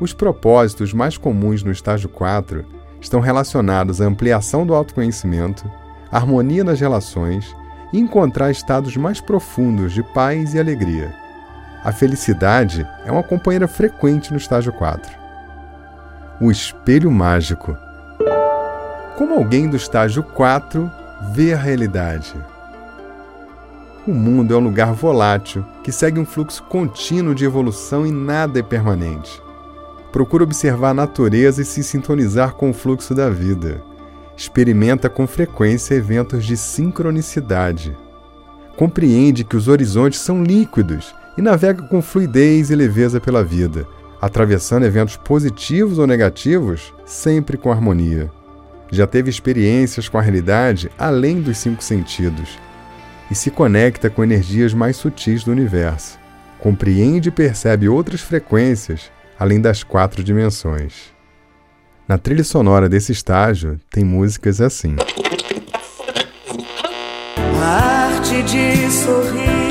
Os 0.00 0.12
propósitos 0.12 0.92
mais 0.92 1.16
comuns 1.16 1.62
no 1.62 1.70
estágio 1.70 2.08
4 2.08 2.64
estão 3.00 3.20
relacionados 3.20 4.00
à 4.00 4.06
ampliação 4.06 4.66
do 4.66 4.74
autoconhecimento, 4.74 5.70
harmonia 6.10 6.64
nas 6.64 6.80
relações 6.80 7.54
e 7.94 7.98
encontrar 8.00 8.50
estados 8.50 8.94
mais 8.98 9.22
profundos 9.22 9.94
de 9.94 10.02
paz 10.02 10.52
e 10.52 10.58
alegria. 10.58 11.14
A 11.82 11.92
felicidade 11.92 12.86
é 13.06 13.10
uma 13.10 13.22
companheira 13.22 13.66
frequente 13.66 14.30
no 14.30 14.36
estágio 14.36 14.72
4 14.72 15.24
o 16.40 16.50
espelho 16.50 17.10
mágico. 17.10 17.76
Como 19.16 19.34
alguém 19.34 19.68
do 19.68 19.76
estágio 19.76 20.22
4 20.22 20.90
vê 21.32 21.54
a 21.54 21.56
realidade? 21.56 22.34
O 24.06 24.12
mundo 24.12 24.52
é 24.52 24.56
um 24.56 24.60
lugar 24.60 24.92
volátil 24.92 25.64
que 25.82 25.92
segue 25.92 26.18
um 26.18 26.26
fluxo 26.26 26.62
contínuo 26.64 27.34
de 27.34 27.44
evolução 27.44 28.04
e 28.04 28.10
nada 28.10 28.58
é 28.58 28.62
permanente. 28.62 29.40
Procura 30.12 30.44
observar 30.44 30.90
a 30.90 30.94
natureza 30.94 31.62
e 31.62 31.64
se 31.64 31.82
sintonizar 31.82 32.54
com 32.54 32.70
o 32.70 32.74
fluxo 32.74 33.14
da 33.14 33.30
vida. 33.30 33.80
Experimenta 34.36 35.08
com 35.08 35.26
frequência 35.26 35.94
eventos 35.94 36.44
de 36.44 36.56
sincronicidade. 36.56 37.96
Compreende 38.76 39.44
que 39.44 39.56
os 39.56 39.68
horizontes 39.68 40.18
são 40.18 40.42
líquidos 40.42 41.14
e 41.38 41.42
navega 41.42 41.82
com 41.82 42.02
fluidez 42.02 42.70
e 42.70 42.74
leveza 42.74 43.20
pela 43.20 43.44
vida, 43.44 43.86
atravessando 44.20 44.86
eventos 44.86 45.16
positivos 45.16 45.98
ou 45.98 46.06
negativos, 46.06 46.92
sempre 47.04 47.56
com 47.56 47.70
harmonia. 47.70 48.30
Já 48.90 49.06
teve 49.06 49.30
experiências 49.30 50.08
com 50.08 50.18
a 50.18 50.22
realidade 50.22 50.90
além 50.98 51.40
dos 51.40 51.58
cinco 51.58 51.82
sentidos 51.82 52.58
e 53.30 53.34
se 53.34 53.50
conecta 53.50 54.10
com 54.10 54.22
energias 54.22 54.74
mais 54.74 54.96
sutis 54.96 55.44
do 55.44 55.52
universo. 55.52 56.18
Compreende 56.58 57.28
e 57.28 57.32
percebe 57.32 57.88
outras 57.88 58.20
frequências 58.20 59.10
além 59.38 59.60
das 59.60 59.82
quatro 59.82 60.22
dimensões. 60.22 61.13
Na 62.06 62.18
trilha 62.18 62.44
sonora 62.44 62.86
desse 62.88 63.12
estágio 63.12 63.80
tem 63.90 64.04
músicas 64.04 64.60
assim. 64.60 64.96
A 67.62 68.14
arte 68.14 68.42
de 68.42 68.90
sorrir 68.90 69.63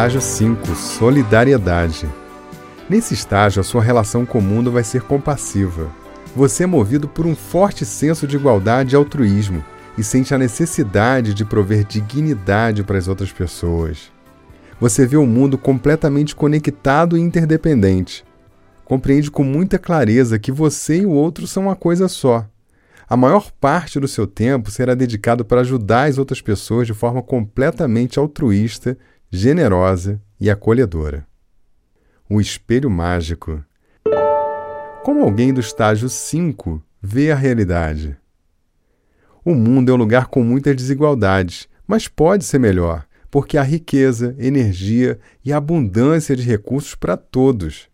Estágio 0.00 0.22
5 0.22 0.74
Solidariedade. 0.76 2.08
Nesse 2.88 3.12
estágio, 3.12 3.60
a 3.60 3.62
sua 3.62 3.82
relação 3.82 4.24
com 4.24 4.38
o 4.38 4.42
mundo 4.42 4.72
vai 4.72 4.82
ser 4.82 5.02
compassiva. 5.02 5.90
Você 6.34 6.64
é 6.64 6.66
movido 6.66 7.06
por 7.06 7.26
um 7.26 7.36
forte 7.36 7.84
senso 7.84 8.26
de 8.26 8.34
igualdade 8.34 8.94
e 8.94 8.96
altruísmo 8.96 9.62
e 9.98 10.02
sente 10.02 10.34
a 10.34 10.38
necessidade 10.38 11.34
de 11.34 11.44
prover 11.44 11.84
dignidade 11.84 12.82
para 12.82 12.96
as 12.96 13.08
outras 13.08 13.30
pessoas. 13.30 14.10
Você 14.80 15.06
vê 15.06 15.18
o 15.18 15.26
mundo 15.26 15.58
completamente 15.58 16.34
conectado 16.34 17.14
e 17.14 17.20
interdependente. 17.20 18.24
Compreende 18.86 19.30
com 19.30 19.44
muita 19.44 19.78
clareza 19.78 20.38
que 20.38 20.50
você 20.50 21.00
e 21.00 21.06
o 21.06 21.10
outro 21.10 21.46
são 21.46 21.64
uma 21.64 21.76
coisa 21.76 22.08
só. 22.08 22.46
A 23.06 23.18
maior 23.18 23.50
parte 23.60 24.00
do 24.00 24.08
seu 24.08 24.26
tempo 24.26 24.70
será 24.70 24.94
dedicado 24.94 25.44
para 25.44 25.60
ajudar 25.60 26.08
as 26.08 26.16
outras 26.16 26.40
pessoas 26.40 26.86
de 26.86 26.94
forma 26.94 27.22
completamente 27.22 28.18
altruísta 28.18 28.96
generosa 29.32 30.20
e 30.40 30.50
acolhedora. 30.50 31.24
O 32.28 32.40
espelho 32.40 32.90
mágico. 32.90 33.64
Como 35.04 35.22
alguém 35.22 35.54
do 35.54 35.60
estágio 35.60 36.08
5 36.08 36.82
vê 37.00 37.30
a 37.30 37.36
realidade? 37.36 38.16
O 39.44 39.54
mundo 39.54 39.92
é 39.92 39.94
um 39.94 39.98
lugar 39.98 40.26
com 40.26 40.42
muitas 40.42 40.74
desigualdades, 40.74 41.68
mas 41.86 42.08
pode 42.08 42.44
ser 42.44 42.58
melhor, 42.58 43.06
porque 43.30 43.56
há 43.56 43.62
riqueza, 43.62 44.34
energia 44.36 45.18
e 45.44 45.52
abundância 45.52 46.34
de 46.34 46.42
recursos 46.42 46.96
para 46.96 47.16
todos. 47.16 47.88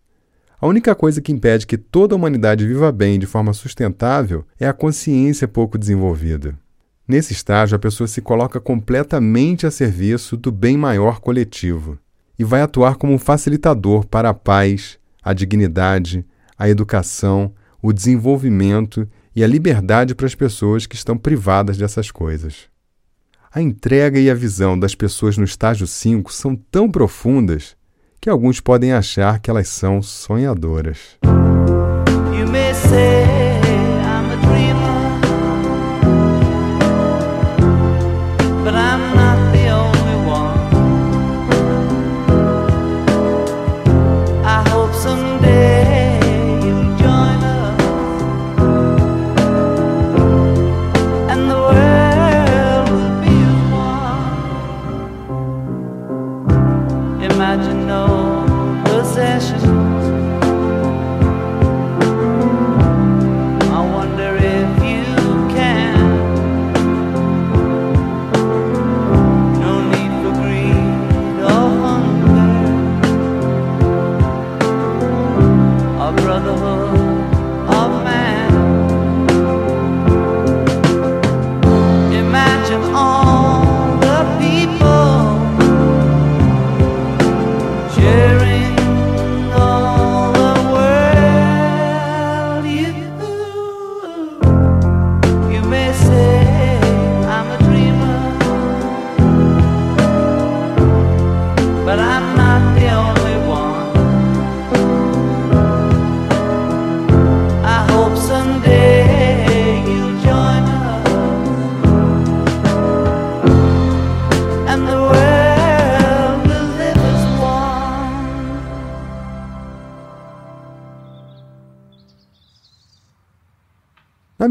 A 0.58 0.66
única 0.66 0.94
coisa 0.94 1.20
que 1.20 1.32
impede 1.32 1.66
que 1.66 1.76
toda 1.76 2.14
a 2.14 2.16
humanidade 2.16 2.66
viva 2.66 2.90
bem 2.90 3.18
de 3.18 3.26
forma 3.26 3.52
sustentável 3.52 4.42
é 4.58 4.66
a 4.66 4.72
consciência 4.72 5.46
pouco 5.46 5.76
desenvolvida. 5.76 6.58
Nesse 7.08 7.32
estágio, 7.32 7.76
a 7.76 7.78
pessoa 7.78 8.08
se 8.08 8.20
coloca 8.20 8.60
completamente 8.60 9.66
a 9.66 9.70
serviço 9.70 10.36
do 10.36 10.50
bem 10.50 10.76
maior 10.76 11.20
coletivo 11.20 11.98
e 12.36 12.42
vai 12.42 12.60
atuar 12.60 12.96
como 12.96 13.12
um 13.12 13.18
facilitador 13.18 14.04
para 14.06 14.30
a 14.30 14.34
paz, 14.34 14.98
a 15.22 15.32
dignidade, 15.32 16.26
a 16.58 16.68
educação, 16.68 17.52
o 17.80 17.92
desenvolvimento 17.92 19.08
e 19.34 19.44
a 19.44 19.46
liberdade 19.46 20.14
para 20.14 20.26
as 20.26 20.34
pessoas 20.34 20.86
que 20.86 20.96
estão 20.96 21.16
privadas 21.16 21.76
dessas 21.76 22.10
coisas. 22.10 22.64
A 23.54 23.62
entrega 23.62 24.18
e 24.18 24.28
a 24.28 24.34
visão 24.34 24.78
das 24.78 24.94
pessoas 24.94 25.38
no 25.38 25.44
estágio 25.44 25.86
5 25.86 26.32
são 26.32 26.56
tão 26.56 26.90
profundas 26.90 27.76
que 28.20 28.28
alguns 28.28 28.60
podem 28.60 28.92
achar 28.92 29.38
que 29.38 29.48
elas 29.48 29.68
são 29.68 30.02
sonhadoras. 30.02 31.16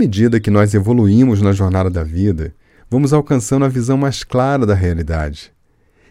Medida 0.06 0.40
que 0.40 0.52
nós 0.52 0.76
evoluímos 0.76 1.42
na 1.42 1.52
jornada 1.52 1.90
da 1.90 2.04
vida, 2.04 2.54
vamos 2.88 3.12
alcançando 3.12 3.66
a 3.66 3.68
visão 3.68 3.98
mais 3.98 4.24
clara 4.24 4.64
da 4.64 4.76
realidade. 4.76 5.52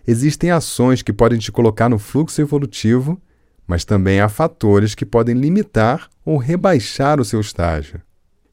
Existem 0.05 0.51
ações 0.51 1.01
que 1.01 1.13
podem 1.13 1.39
te 1.39 1.53
colocar 1.53 1.89
no 1.89 1.97
fluxo 1.97 2.41
evolutivo, 2.41 3.21
mas 3.69 3.85
também 3.85 4.19
há 4.19 4.29
fatores 4.29 4.97
que 4.97 5.07
podem 5.07 5.37
limitar 5.37 6.11
ou 6.25 6.37
rebaixar 6.39 7.21
o 7.21 7.25
seu 7.25 7.41
estágio. 7.41 8.03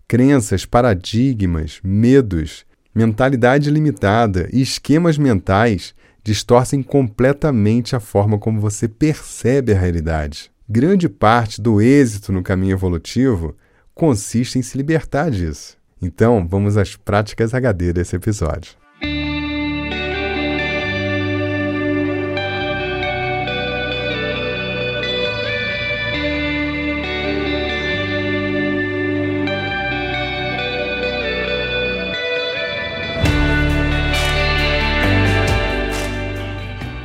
Crenças, 0.07 0.63
paradigmas, 0.63 1.79
medos, 1.83 2.63
mentalidade 2.93 3.71
limitada 3.71 4.47
e 4.53 4.61
esquemas 4.61 5.17
mentais 5.17 5.95
distorcem 6.23 6.83
completamente 6.83 7.95
a 7.95 7.99
forma 7.99 8.37
como 8.37 8.61
você 8.61 8.87
percebe 8.87 9.73
a 9.73 9.79
realidade. 9.79 10.51
Grande 10.69 11.09
parte 11.09 11.59
do 11.59 11.81
êxito 11.81 12.31
no 12.31 12.43
caminho 12.43 12.73
evolutivo 12.73 13.55
consiste 13.93 14.57
em 14.57 14.61
se 14.61 14.77
libertar 14.77 15.29
disso. 15.29 15.77
Então, 16.01 16.47
vamos 16.47 16.77
às 16.77 16.95
práticas 16.95 17.53
HD 17.53 17.93
desse 17.93 18.15
episódio. 18.15 18.81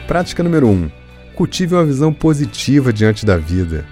Prática 0.06 0.42
número 0.42 0.68
1. 0.68 0.70
Um, 0.70 0.90
cultive 1.34 1.74
uma 1.74 1.84
visão 1.84 2.10
positiva 2.10 2.90
diante 2.90 3.26
da 3.26 3.36
vida. 3.36 3.84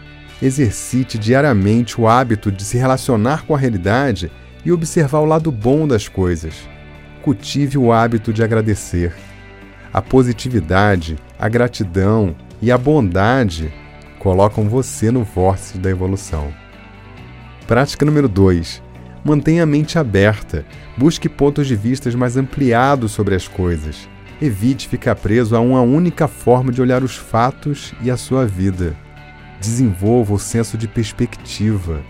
Exercite 0.44 1.16
diariamente 1.16 1.98
o 1.98 2.07
hábito 2.07 2.52
de 2.52 2.62
se 2.64 2.76
relacionar 2.76 3.46
com 3.46 3.54
a 3.54 3.59
realidade 3.59 4.30
e 4.62 4.70
observar 4.70 5.20
o 5.20 5.24
lado 5.24 5.50
bom 5.50 5.88
das 5.88 6.07
coisas. 6.07 6.68
Cultive 7.22 7.78
o 7.78 7.90
hábito 7.90 8.30
de 8.30 8.44
agradecer. 8.44 9.14
A 9.90 10.02
positividade, 10.02 11.16
a 11.38 11.48
gratidão 11.48 12.37
e 12.61 12.70
a 12.70 12.76
bondade 12.76 13.72
colocam 14.18 14.68
você 14.68 15.11
no 15.11 15.24
vórtice 15.24 15.78
da 15.78 15.88
evolução. 15.88 16.52
Prática 17.66 18.04
número 18.04 18.28
2. 18.28 18.83
Mantenha 19.24 19.62
a 19.62 19.66
mente 19.66 19.98
aberta. 19.98 20.66
Busque 20.94 21.26
pontos 21.26 21.66
de 21.66 21.74
vista 21.74 22.14
mais 22.18 22.37
ampliados 22.37 23.12
sobre 23.12 23.35
as 23.35 23.48
coisas. 23.48 24.07
Evite 24.42 24.88
ficar 24.88 25.14
preso 25.14 25.57
a 25.57 25.61
uma 25.61 25.80
única 25.80 26.28
forma 26.28 26.70
de 26.70 26.83
olhar 26.83 27.02
os 27.02 27.16
fatos 27.16 27.94
e 28.02 28.11
a 28.11 28.16
sua 28.18 28.44
vida. 28.44 28.94
Desenvolva 29.64 30.35
o 30.35 30.38
senso 30.38 30.77
de 30.77 30.87
perspectiva. 30.87 32.03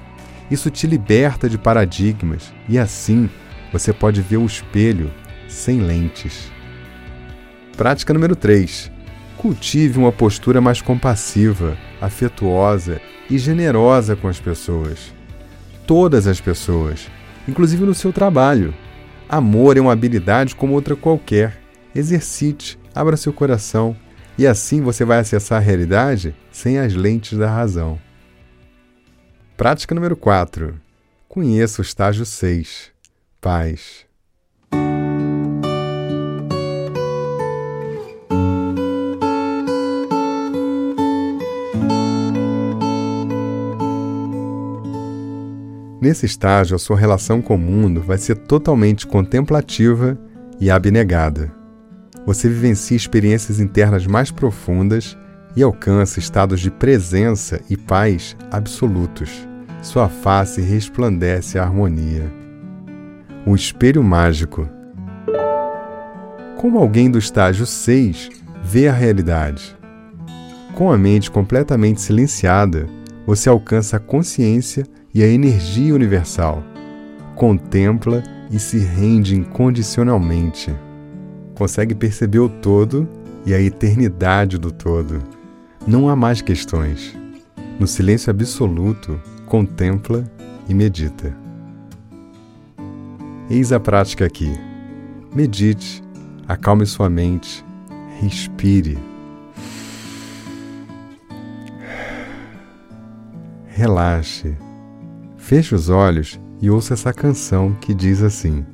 Isso 0.51 0.71
te 0.71 0.89
liberta 0.89 1.49
de 1.49 1.57
paradigmas 1.57 2.53
e 2.69 2.77
assim 2.79 3.31
você 3.73 3.93
pode 3.93 4.21
ver 4.21 4.39
o 4.39 4.45
espelho 4.45 5.09
sem 5.49 5.81
lentes. 5.81 6.51
Prática 7.77 8.13
número 8.13 8.35
3. 8.35 8.91
Cultive 9.37 9.99
uma 9.99 10.11
postura 10.11 10.61
mais 10.61 10.83
compassiva, 10.83 11.79
afetuosa 12.01 13.01
e 13.31 13.39
generosa 13.39 14.17
com 14.17 14.27
as 14.27 14.41
pessoas. 14.41 15.15
Todas 15.87 16.27
as 16.27 16.41
pessoas, 16.41 17.09
inclusive 17.47 17.85
no 17.85 17.95
seu 17.95 18.13
trabalho. 18.13 18.75
Amor 19.29 19.77
é 19.77 19.81
uma 19.81 19.93
habilidade 19.93 20.57
como 20.57 20.75
outra 20.75 20.97
qualquer 20.97 21.63
Exercite, 21.95 22.77
abra 22.93 23.17
seu 23.17 23.33
coração 23.33 23.97
e 24.37 24.47
assim 24.47 24.81
você 24.81 25.05
vai 25.05 25.19
acessar 25.19 25.59
a 25.59 25.65
realidade 25.65 26.35
sem 26.51 26.79
as 26.79 26.95
lentes 26.95 27.39
da 27.39 27.49
razão. 27.49 27.99
Prática 29.57 29.95
número 29.95 30.17
4. 30.17 30.81
Conheça 31.29 31.81
o 31.81 31.85
estágio 31.85 32.27
6. 32.27 32.91
Paz. 33.41 34.05
Nesse 46.01 46.27
estágio, 46.27 46.77
a 46.77 46.79
sua 46.79 46.99
relação 46.99 47.41
com 47.41 47.55
o 47.55 47.59
mundo 47.59 48.03
vai 48.03 48.19
ser 48.19 48.37
totalmente 48.37 49.07
contemplativa 49.07 50.19
e 50.61 50.71
abnegada 50.71 51.64
você 52.27 52.49
vivencia 52.49 52.97
experiências 52.97 53.61
internas 53.61 54.07
mais 54.07 54.31
profundas 54.31 55.17
e 55.55 55.63
alcança 55.63 56.19
estados 56.19 56.61
de 56.61 56.71
presença 56.71 57.61
e 57.69 57.77
paz 57.77 58.37
absolutos. 58.51 59.31
Sua 59.83 60.09
face 60.09 60.61
resplandece 60.61 61.59
a 61.59 61.63
harmonia. 61.63 62.33
Um 63.47 63.55
espelho 63.55 64.03
mágico. 64.03 64.69
Como 66.57 66.79
alguém 66.79 67.11
do 67.11 67.19
estágio 67.19 67.67
6 67.67 68.31
vê 68.63 68.89
a 68.89 68.93
realidade? 68.93 69.77
Com 70.75 70.91
a 70.91 70.97
mente 70.97 71.31
completamente 71.31 72.01
silenciada, 72.01 72.89
você 73.27 73.49
alcança 73.49 73.99
a 73.99 74.01
consciência 74.01 74.87
e 75.15 75.23
a 75.23 75.29
energia 75.29 75.95
universal. 75.95 76.65
Contempla 77.37 78.23
e 78.51 78.59
se 78.59 78.79
rende 78.79 79.37
incondicionalmente 79.37 80.75
consegue 81.55 81.95
perceber 81.95 82.41
o 82.41 82.49
todo 82.49 83.09
e 83.47 83.55
a 83.55 83.61
eternidade 83.61 84.59
do 84.59 84.71
todo. 84.71 85.23
Não 85.87 86.09
há 86.09 86.17
mais 86.17 86.41
questões. 86.41 87.17
No 87.79 87.87
silêncio 87.87 88.31
absoluto, 88.31 89.21
contempla 89.47 90.25
e 90.69 90.75
medita. 90.75 91.37
Eis 93.51 93.73
a 93.73 93.81
prática 93.81 94.25
aqui. 94.25 94.51
Medite, 95.35 96.03
acalme 96.49 96.87
sua 96.87 97.11
mente, 97.11 97.65
respire. 98.21 98.99
Relaxe. 103.67 104.57
Feche 105.37 105.75
os 105.75 105.91
olhos 105.91 106.41
e 106.63 106.71
ouça 106.71 106.95
essa 106.95 107.13
canção 107.13 107.77
que 107.81 107.93
diz 107.93 108.23
assim: 108.23 108.65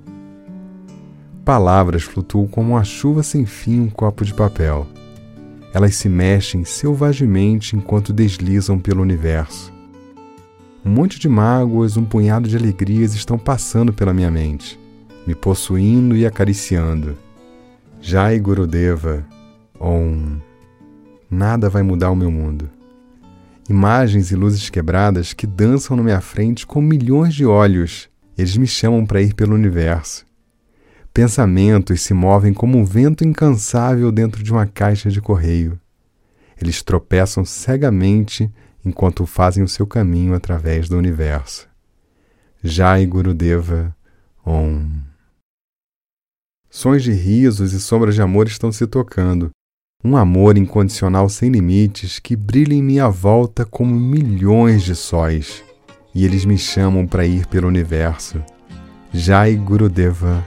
palavras 1.44 2.02
flutuam 2.02 2.46
como 2.46 2.70
uma 2.70 2.84
chuva 2.84 3.22
sem 3.22 3.44
fim 3.44 3.76
em 3.76 3.80
um 3.80 3.90
copo 3.90 4.24
de 4.24 4.34
papel. 4.34 4.86
Elas 5.72 5.94
se 5.94 6.08
mexem 6.08 6.64
selvagemente 6.64 7.76
enquanto 7.76 8.12
deslizam 8.12 8.78
pelo 8.78 9.02
universo. 9.02 9.72
Um 10.84 10.90
monte 10.90 11.18
de 11.18 11.28
mágoas, 11.28 11.96
um 11.96 12.04
punhado 12.04 12.48
de 12.48 12.56
alegrias 12.56 13.14
estão 13.14 13.38
passando 13.38 13.92
pela 13.92 14.14
minha 14.14 14.30
mente, 14.30 14.78
me 15.26 15.34
possuindo 15.34 16.16
e 16.16 16.24
acariciando. 16.24 17.16
Jai 18.00 18.38
Gurudeva, 18.38 19.24
Om. 19.78 20.38
Nada 21.30 21.68
vai 21.68 21.82
mudar 21.82 22.10
o 22.10 22.16
meu 22.16 22.30
mundo. 22.30 22.68
Imagens 23.68 24.32
e 24.32 24.34
luzes 24.34 24.68
quebradas 24.68 25.32
que 25.32 25.46
dançam 25.46 25.96
na 25.96 26.02
minha 26.02 26.20
frente 26.20 26.66
com 26.66 26.80
milhões 26.80 27.34
de 27.34 27.46
olhos. 27.46 28.08
Eles 28.36 28.56
me 28.56 28.66
chamam 28.66 29.06
para 29.06 29.22
ir 29.22 29.34
pelo 29.34 29.54
universo. 29.54 30.29
Pensamentos 31.12 32.02
se 32.02 32.14
movem 32.14 32.54
como 32.54 32.78
um 32.78 32.84
vento 32.84 33.24
incansável 33.24 34.12
dentro 34.12 34.42
de 34.42 34.52
uma 34.52 34.66
caixa 34.66 35.10
de 35.10 35.20
correio. 35.20 35.78
Eles 36.60 36.82
tropeçam 36.82 37.44
cegamente 37.44 38.50
enquanto 38.84 39.26
fazem 39.26 39.62
o 39.62 39.68
seu 39.68 39.86
caminho 39.86 40.34
através 40.34 40.88
do 40.88 40.96
universo. 40.96 41.68
Jai 42.62 43.06
Gurudeva 43.06 43.94
Om. 44.46 44.88
Sons 46.68 47.02
de 47.02 47.12
risos 47.12 47.72
e 47.72 47.80
sombras 47.80 48.14
de 48.14 48.22
amor 48.22 48.46
estão 48.46 48.70
se 48.70 48.86
tocando. 48.86 49.50
Um 50.04 50.16
amor 50.16 50.56
incondicional 50.56 51.28
sem 51.28 51.50
limites 51.50 52.18
que 52.18 52.36
brilha 52.36 52.74
em 52.74 52.82
minha 52.82 53.08
volta 53.08 53.66
como 53.66 53.94
milhões 53.94 54.82
de 54.82 54.94
sóis. 54.94 55.64
E 56.14 56.24
eles 56.24 56.44
me 56.44 56.56
chamam 56.56 57.06
para 57.06 57.26
ir 57.26 57.46
pelo 57.46 57.68
universo. 57.68 58.42
Jai 59.12 59.56
Gurudeva 59.56 60.46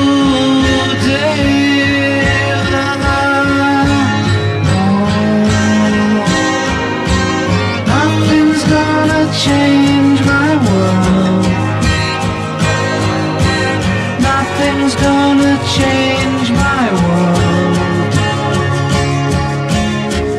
Nothing's 14.91 15.07
gonna 15.07 15.57
change 15.77 16.51
my 16.51 16.83
world. 16.99 17.77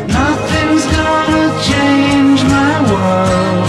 Nothing's 0.08 0.84
gonna 0.92 1.46
change 1.70 2.44
my 2.44 2.74
world. 2.92 3.66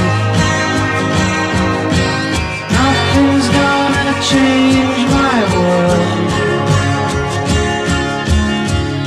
Nothing's 2.79 3.47
gonna 3.59 4.15
change 4.27 5.01
my 5.19 5.39
world. 5.55 6.19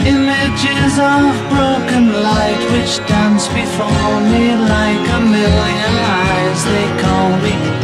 Images 0.06 0.94
of 0.98 1.28
broken 1.52 2.04
light 2.22 2.62
which 2.72 3.06
dance 3.06 3.48
before 3.48 4.20
me 4.32 4.56
like 4.56 5.08
a 5.18 5.20
million 5.20 5.94
eyes. 6.24 6.64
They 6.64 6.88
call 7.02 7.36
me 7.44 7.75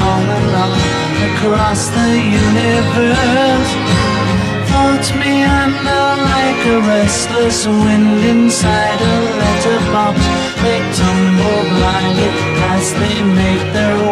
across 1.43 1.89
the 1.89 2.11
universe. 2.47 3.73
Floats 4.71 5.11
me 5.15 5.43
under 5.43 6.05
like 6.31 6.63
a 6.67 6.79
restless 6.87 7.67
wind 7.67 8.25
inside 8.25 9.01
a 9.01 9.17
letterbox. 9.41 10.19
They 10.63 10.79
tumble 10.99 11.63
blindly 11.75 12.31
as 12.75 12.95
they 12.95 13.23
make 13.41 13.65
their 13.73 13.97
way 14.07 14.12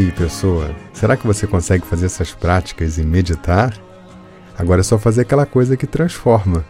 aí, 0.00 0.10
pessoa? 0.10 0.74
Será 0.94 1.16
que 1.16 1.26
você 1.26 1.46
consegue 1.46 1.86
fazer 1.86 2.06
essas 2.06 2.32
práticas 2.32 2.96
e 2.96 3.02
meditar? 3.02 3.74
Agora 4.58 4.80
é 4.80 4.84
só 4.84 4.98
fazer 4.98 5.22
aquela 5.22 5.44
coisa 5.44 5.76
que 5.76 5.86
transforma. 5.86 6.64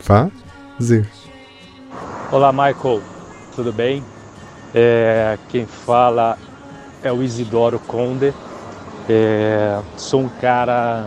Fazer. 0.00 1.08
Olá, 2.30 2.52
Michael, 2.52 3.02
tudo 3.54 3.72
bem? 3.72 4.02
É, 4.74 5.38
quem 5.48 5.64
fala 5.64 6.36
é 7.02 7.12
o 7.12 7.22
Isidoro 7.22 7.78
Conde. 7.78 8.34
É, 9.08 9.80
sou 9.96 10.22
um 10.22 10.28
cara 10.28 11.06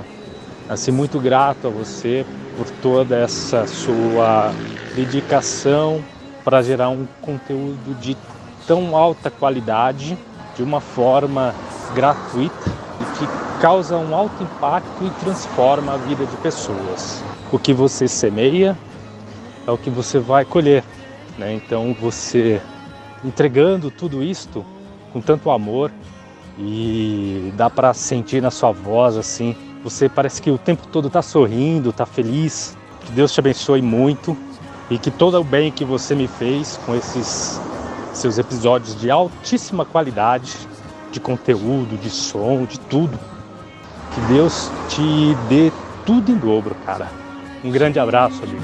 assim 0.70 0.92
muito 0.92 1.20
grato 1.20 1.68
a 1.68 1.70
você 1.70 2.26
por 2.58 2.70
toda 2.82 3.18
essa 3.18 3.68
sua 3.68 4.54
dedicação 4.96 6.04
para 6.44 6.62
gerar 6.62 6.90
um 6.90 7.06
conteúdo 7.22 7.94
de 8.00 8.16
tão 8.66 8.96
alta 8.96 9.30
qualidade, 9.30 10.18
de 10.56 10.64
uma 10.64 10.80
forma 10.80 11.54
gratuita 11.94 12.72
e 13.02 13.18
que 13.18 13.62
causa 13.62 13.98
um 13.98 14.16
alto 14.16 14.44
impacto 14.44 15.06
e 15.06 15.10
transforma 15.24 15.94
a 15.94 15.98
vida 15.98 16.26
de 16.26 16.36
pessoas. 16.38 17.24
O 17.52 17.60
que 17.60 17.74
você 17.74 18.08
semeia 18.08 18.78
é 19.66 19.72
o 19.72 19.78
que 19.78 19.90
você 19.90 20.20
vai 20.20 20.46
colher. 20.46 20.84
Né? 21.38 21.54
Então 21.54 21.96
você 22.00 22.62
entregando 23.24 23.90
tudo 23.90 24.24
isto 24.24 24.66
com 25.12 25.22
tanto 25.22 25.50
amor 25.50 25.92
e 26.58 27.54
dá 27.56 27.70
para 27.70 27.94
sentir 27.94 28.42
na 28.42 28.52
sua 28.52 28.72
voz 28.72 29.18
assim, 29.18 29.56
você 29.84 30.08
parece 30.08 30.42
que 30.42 30.52
o 30.52 30.58
tempo 30.58 30.88
todo 30.88 31.08
está 31.08 31.22
sorrindo, 31.22 31.90
está 31.90 32.06
feliz. 32.06 32.78
Que 33.02 33.12
Deus 33.12 33.34
te 33.34 33.40
abençoe 33.40 33.82
muito 33.82 34.38
e 34.90 34.98
que 34.98 35.12
todo 35.12 35.40
o 35.40 35.44
bem 35.44 35.72
que 35.72 35.84
você 35.84 36.16
me 36.16 36.28
fez 36.28 36.80
com 36.86 36.96
esses 36.96 37.60
seus 38.14 38.38
episódios 38.38 39.00
de 39.00 39.10
altíssima 39.10 39.84
qualidade, 39.84 40.56
de 41.12 41.20
conteúdo, 41.20 41.98
de 41.98 42.10
som, 42.10 42.66
de 42.66 42.80
tudo, 42.80 43.20
que 44.14 44.22
Deus 44.34 44.72
te 44.88 45.36
dê 45.50 45.72
tudo 46.06 46.32
em 46.32 46.36
dobro, 46.36 46.76
cara. 46.86 47.10
Um 47.64 47.72
grande 47.72 48.00
abraço, 48.00 48.44
amigo. 48.44 48.62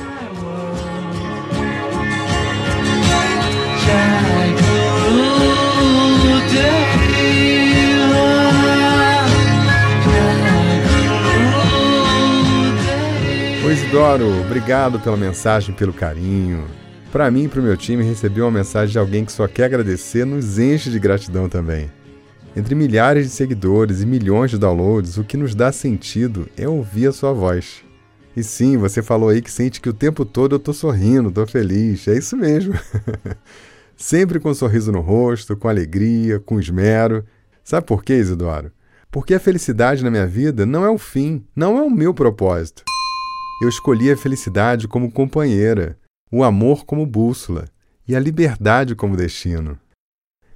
Ô 13.65 13.71
Isidoro, 13.71 14.41
obrigado 14.41 14.99
pela 14.99 15.17
mensagem, 15.17 15.73
pelo 15.73 15.93
carinho. 15.93 16.78
Para 17.11 17.31
mim 17.31 17.45
e 17.45 17.47
para 17.47 17.59
o 17.59 17.63
meu 17.63 17.75
time, 17.75 18.03
receber 18.03 18.41
uma 18.41 18.51
mensagem 18.51 18.91
de 18.91 18.99
alguém 18.99 19.25
que 19.25 19.31
só 19.31 19.47
quer 19.47 19.65
agradecer 19.65 20.25
nos 20.25 20.59
enche 20.59 20.91
de 20.91 20.99
gratidão 20.99 21.49
também. 21.49 21.89
Entre 22.55 22.75
milhares 22.75 23.25
de 23.25 23.31
seguidores 23.31 24.01
e 24.01 24.05
milhões 24.05 24.51
de 24.51 24.59
downloads, 24.59 25.17
o 25.17 25.23
que 25.23 25.35
nos 25.35 25.55
dá 25.55 25.71
sentido 25.71 26.47
é 26.55 26.67
ouvir 26.67 27.07
a 27.07 27.11
sua 27.11 27.33
voz. 27.33 27.83
E 28.37 28.43
sim, 28.43 28.77
você 28.77 29.01
falou 29.01 29.29
aí 29.29 29.41
que 29.41 29.51
sente 29.51 29.81
que 29.81 29.89
o 29.89 29.93
tempo 29.93 30.23
todo 30.23 30.55
eu 30.55 30.59
tô 30.59 30.71
sorrindo, 30.71 31.31
tô 31.31 31.47
feliz. 31.47 32.07
É 32.07 32.15
isso 32.15 32.37
mesmo. 32.37 32.73
Sempre 33.97 34.39
com 34.39 34.51
um 34.51 34.53
sorriso 34.53 34.91
no 34.91 35.01
rosto, 35.01 35.57
com 35.57 35.67
alegria, 35.67 36.39
com 36.39 36.59
esmero. 36.59 37.25
Sabe 37.63 37.87
por 37.87 38.03
quê, 38.03 38.13
Isidoro? 38.13 38.71
Porque 39.11 39.33
a 39.33 39.39
felicidade 39.39 40.03
na 40.03 40.11
minha 40.11 40.27
vida 40.27 40.65
não 40.65 40.85
é 40.85 40.89
o 40.89 40.97
fim, 40.97 41.43
não 41.55 41.77
é 41.77 41.81
o 41.81 41.89
meu 41.89 42.13
propósito. 42.13 42.83
Eu 43.61 43.67
escolhi 43.67 44.11
a 44.11 44.15
felicidade 44.15 44.87
como 44.87 45.11
companheira, 45.11 45.98
o 46.31 46.43
amor 46.43 46.85
como 46.85 47.05
bússola 47.05 47.65
e 48.07 48.15
a 48.15 48.19
liberdade 48.19 48.95
como 48.95 49.15
destino. 49.15 49.77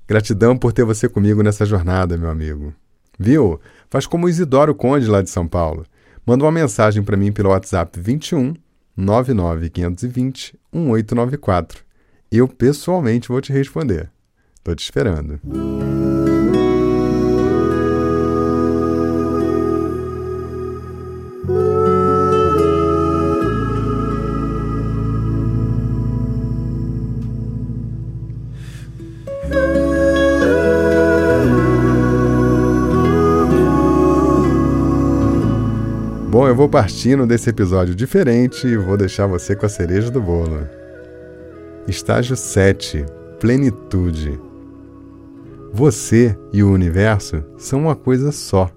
Gratidão 0.08 0.58
por 0.58 0.74
ter 0.74 0.84
você 0.84 1.08
comigo 1.08 1.42
nessa 1.42 1.66
jornada, 1.66 2.18
meu 2.18 2.30
amigo. 2.30 2.74
Viu? 3.18 3.60
Faz 3.90 4.06
como 4.06 4.26
o 4.26 4.30
Isidoro 4.30 4.76
Conde 4.76 5.08
lá 5.08 5.22
de 5.22 5.30
São 5.30 5.48
Paulo. 5.48 5.86
Manda 6.26 6.44
uma 6.44 6.52
mensagem 6.52 7.04
para 7.04 7.18
mim 7.18 7.32
pelo 7.32 7.50
WhatsApp 7.50 8.00
21 8.00 8.54
99520 8.96 10.60
1894. 10.72 11.84
Eu 12.32 12.48
pessoalmente 12.48 13.30
vou 13.30 13.42
te 13.42 13.54
responder. 13.54 14.10
Tô 14.64 14.74
te 14.74 14.84
esperando. 14.84 15.40
Vou 36.64 36.70
partindo 36.70 37.28
desse 37.28 37.50
episódio 37.50 37.94
diferente 37.94 38.66
e 38.66 38.78
vou 38.78 38.96
deixar 38.96 39.28
você 39.28 39.54
com 39.54 39.66
a 39.66 39.70
cereja 39.70 40.10
do 40.10 40.22
bolo. 40.22 40.66
Estágio 41.90 42.38
7 42.38 43.06
Plenitude. 43.38 44.40
Você 45.74 46.38
e 46.54 46.64
o 46.64 46.72
universo 46.72 47.44
são 47.58 47.82
uma 47.82 47.98
coisa 47.98 48.32
só. 48.32 48.72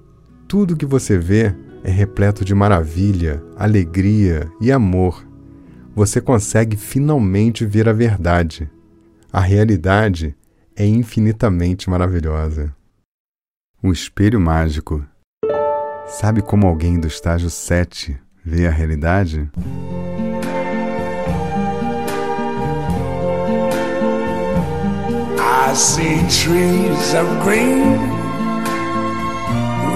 Tudo 0.48 0.76
que 0.76 0.84
você 0.84 1.16
vê 1.16 1.54
é 1.84 1.90
repleto 1.92 2.44
de 2.44 2.56
maravilha, 2.56 3.40
alegria 3.56 4.50
e 4.60 4.72
amor. 4.72 5.24
Você 5.94 6.20
consegue 6.20 6.76
finalmente 6.76 7.64
ver 7.64 7.88
a 7.88 7.92
verdade. 7.92 8.68
A 9.32 9.38
realidade 9.38 10.34
é 10.74 10.84
infinitamente 10.84 11.88
maravilhosa. 11.88 12.74
O 13.80 13.92
espelho 13.92 14.40
mágico. 14.40 15.06
Sabe 16.08 16.40
como 16.40 16.66
alguém 16.66 16.98
do 16.98 17.06
estágio 17.06 17.50
7 17.50 18.16
vê 18.44 18.66
a 18.66 18.70
realidade? 18.70 19.50
I 25.38 25.74
see 25.74 26.18
trees 26.28 27.14
of 27.14 27.28
green, 27.44 27.98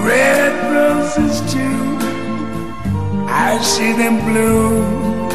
red 0.05 0.51
roses 0.73 1.41
too. 1.49 1.97
I 3.27 3.57
see 3.63 3.93
them 3.93 4.19
bloom 4.25 5.29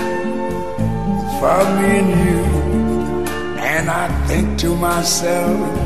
for 1.41 1.65
me 1.81 1.99
and 1.99 2.11
you. 2.11 2.45
And 3.59 3.91
I 3.91 4.09
think 4.27 4.59
to 4.59 4.77
myself, 4.77 5.86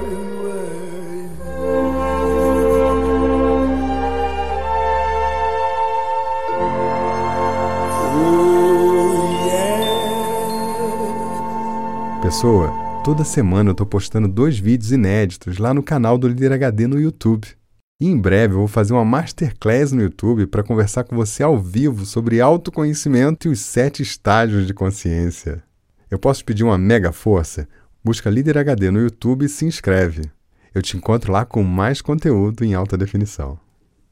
Pessoa, 12.31 12.71
toda 13.03 13.25
semana 13.25 13.71
eu 13.71 13.75
tô 13.75 13.85
postando 13.85 14.25
dois 14.25 14.57
vídeos 14.57 14.93
inéditos 14.93 15.57
lá 15.57 15.73
no 15.73 15.83
canal 15.83 16.17
do 16.17 16.29
Líder 16.29 16.53
HD 16.53 16.87
no 16.87 16.97
YouTube. 16.97 17.45
E 17.99 18.07
em 18.07 18.17
breve 18.17 18.53
eu 18.53 18.59
vou 18.59 18.69
fazer 18.69 18.93
uma 18.93 19.03
masterclass 19.03 19.91
no 19.91 20.01
YouTube 20.01 20.47
para 20.47 20.63
conversar 20.63 21.03
com 21.03 21.13
você 21.13 21.43
ao 21.43 21.59
vivo 21.59 22.05
sobre 22.05 22.39
autoconhecimento 22.39 23.49
e 23.49 23.51
os 23.51 23.59
sete 23.59 24.01
estágios 24.01 24.65
de 24.65 24.73
consciência. 24.73 25.61
Eu 26.09 26.17
posso 26.17 26.45
pedir 26.45 26.63
uma 26.63 26.77
mega 26.77 27.11
força? 27.11 27.67
Busca 28.01 28.29
Líder 28.29 28.57
HD 28.59 28.89
no 28.91 29.01
YouTube 29.01 29.43
e 29.43 29.49
se 29.49 29.65
inscreve. 29.65 30.21
Eu 30.73 30.81
te 30.81 30.95
encontro 30.95 31.33
lá 31.33 31.43
com 31.43 31.61
mais 31.63 32.01
conteúdo 32.01 32.63
em 32.63 32.73
alta 32.73 32.97
definição. 32.97 33.59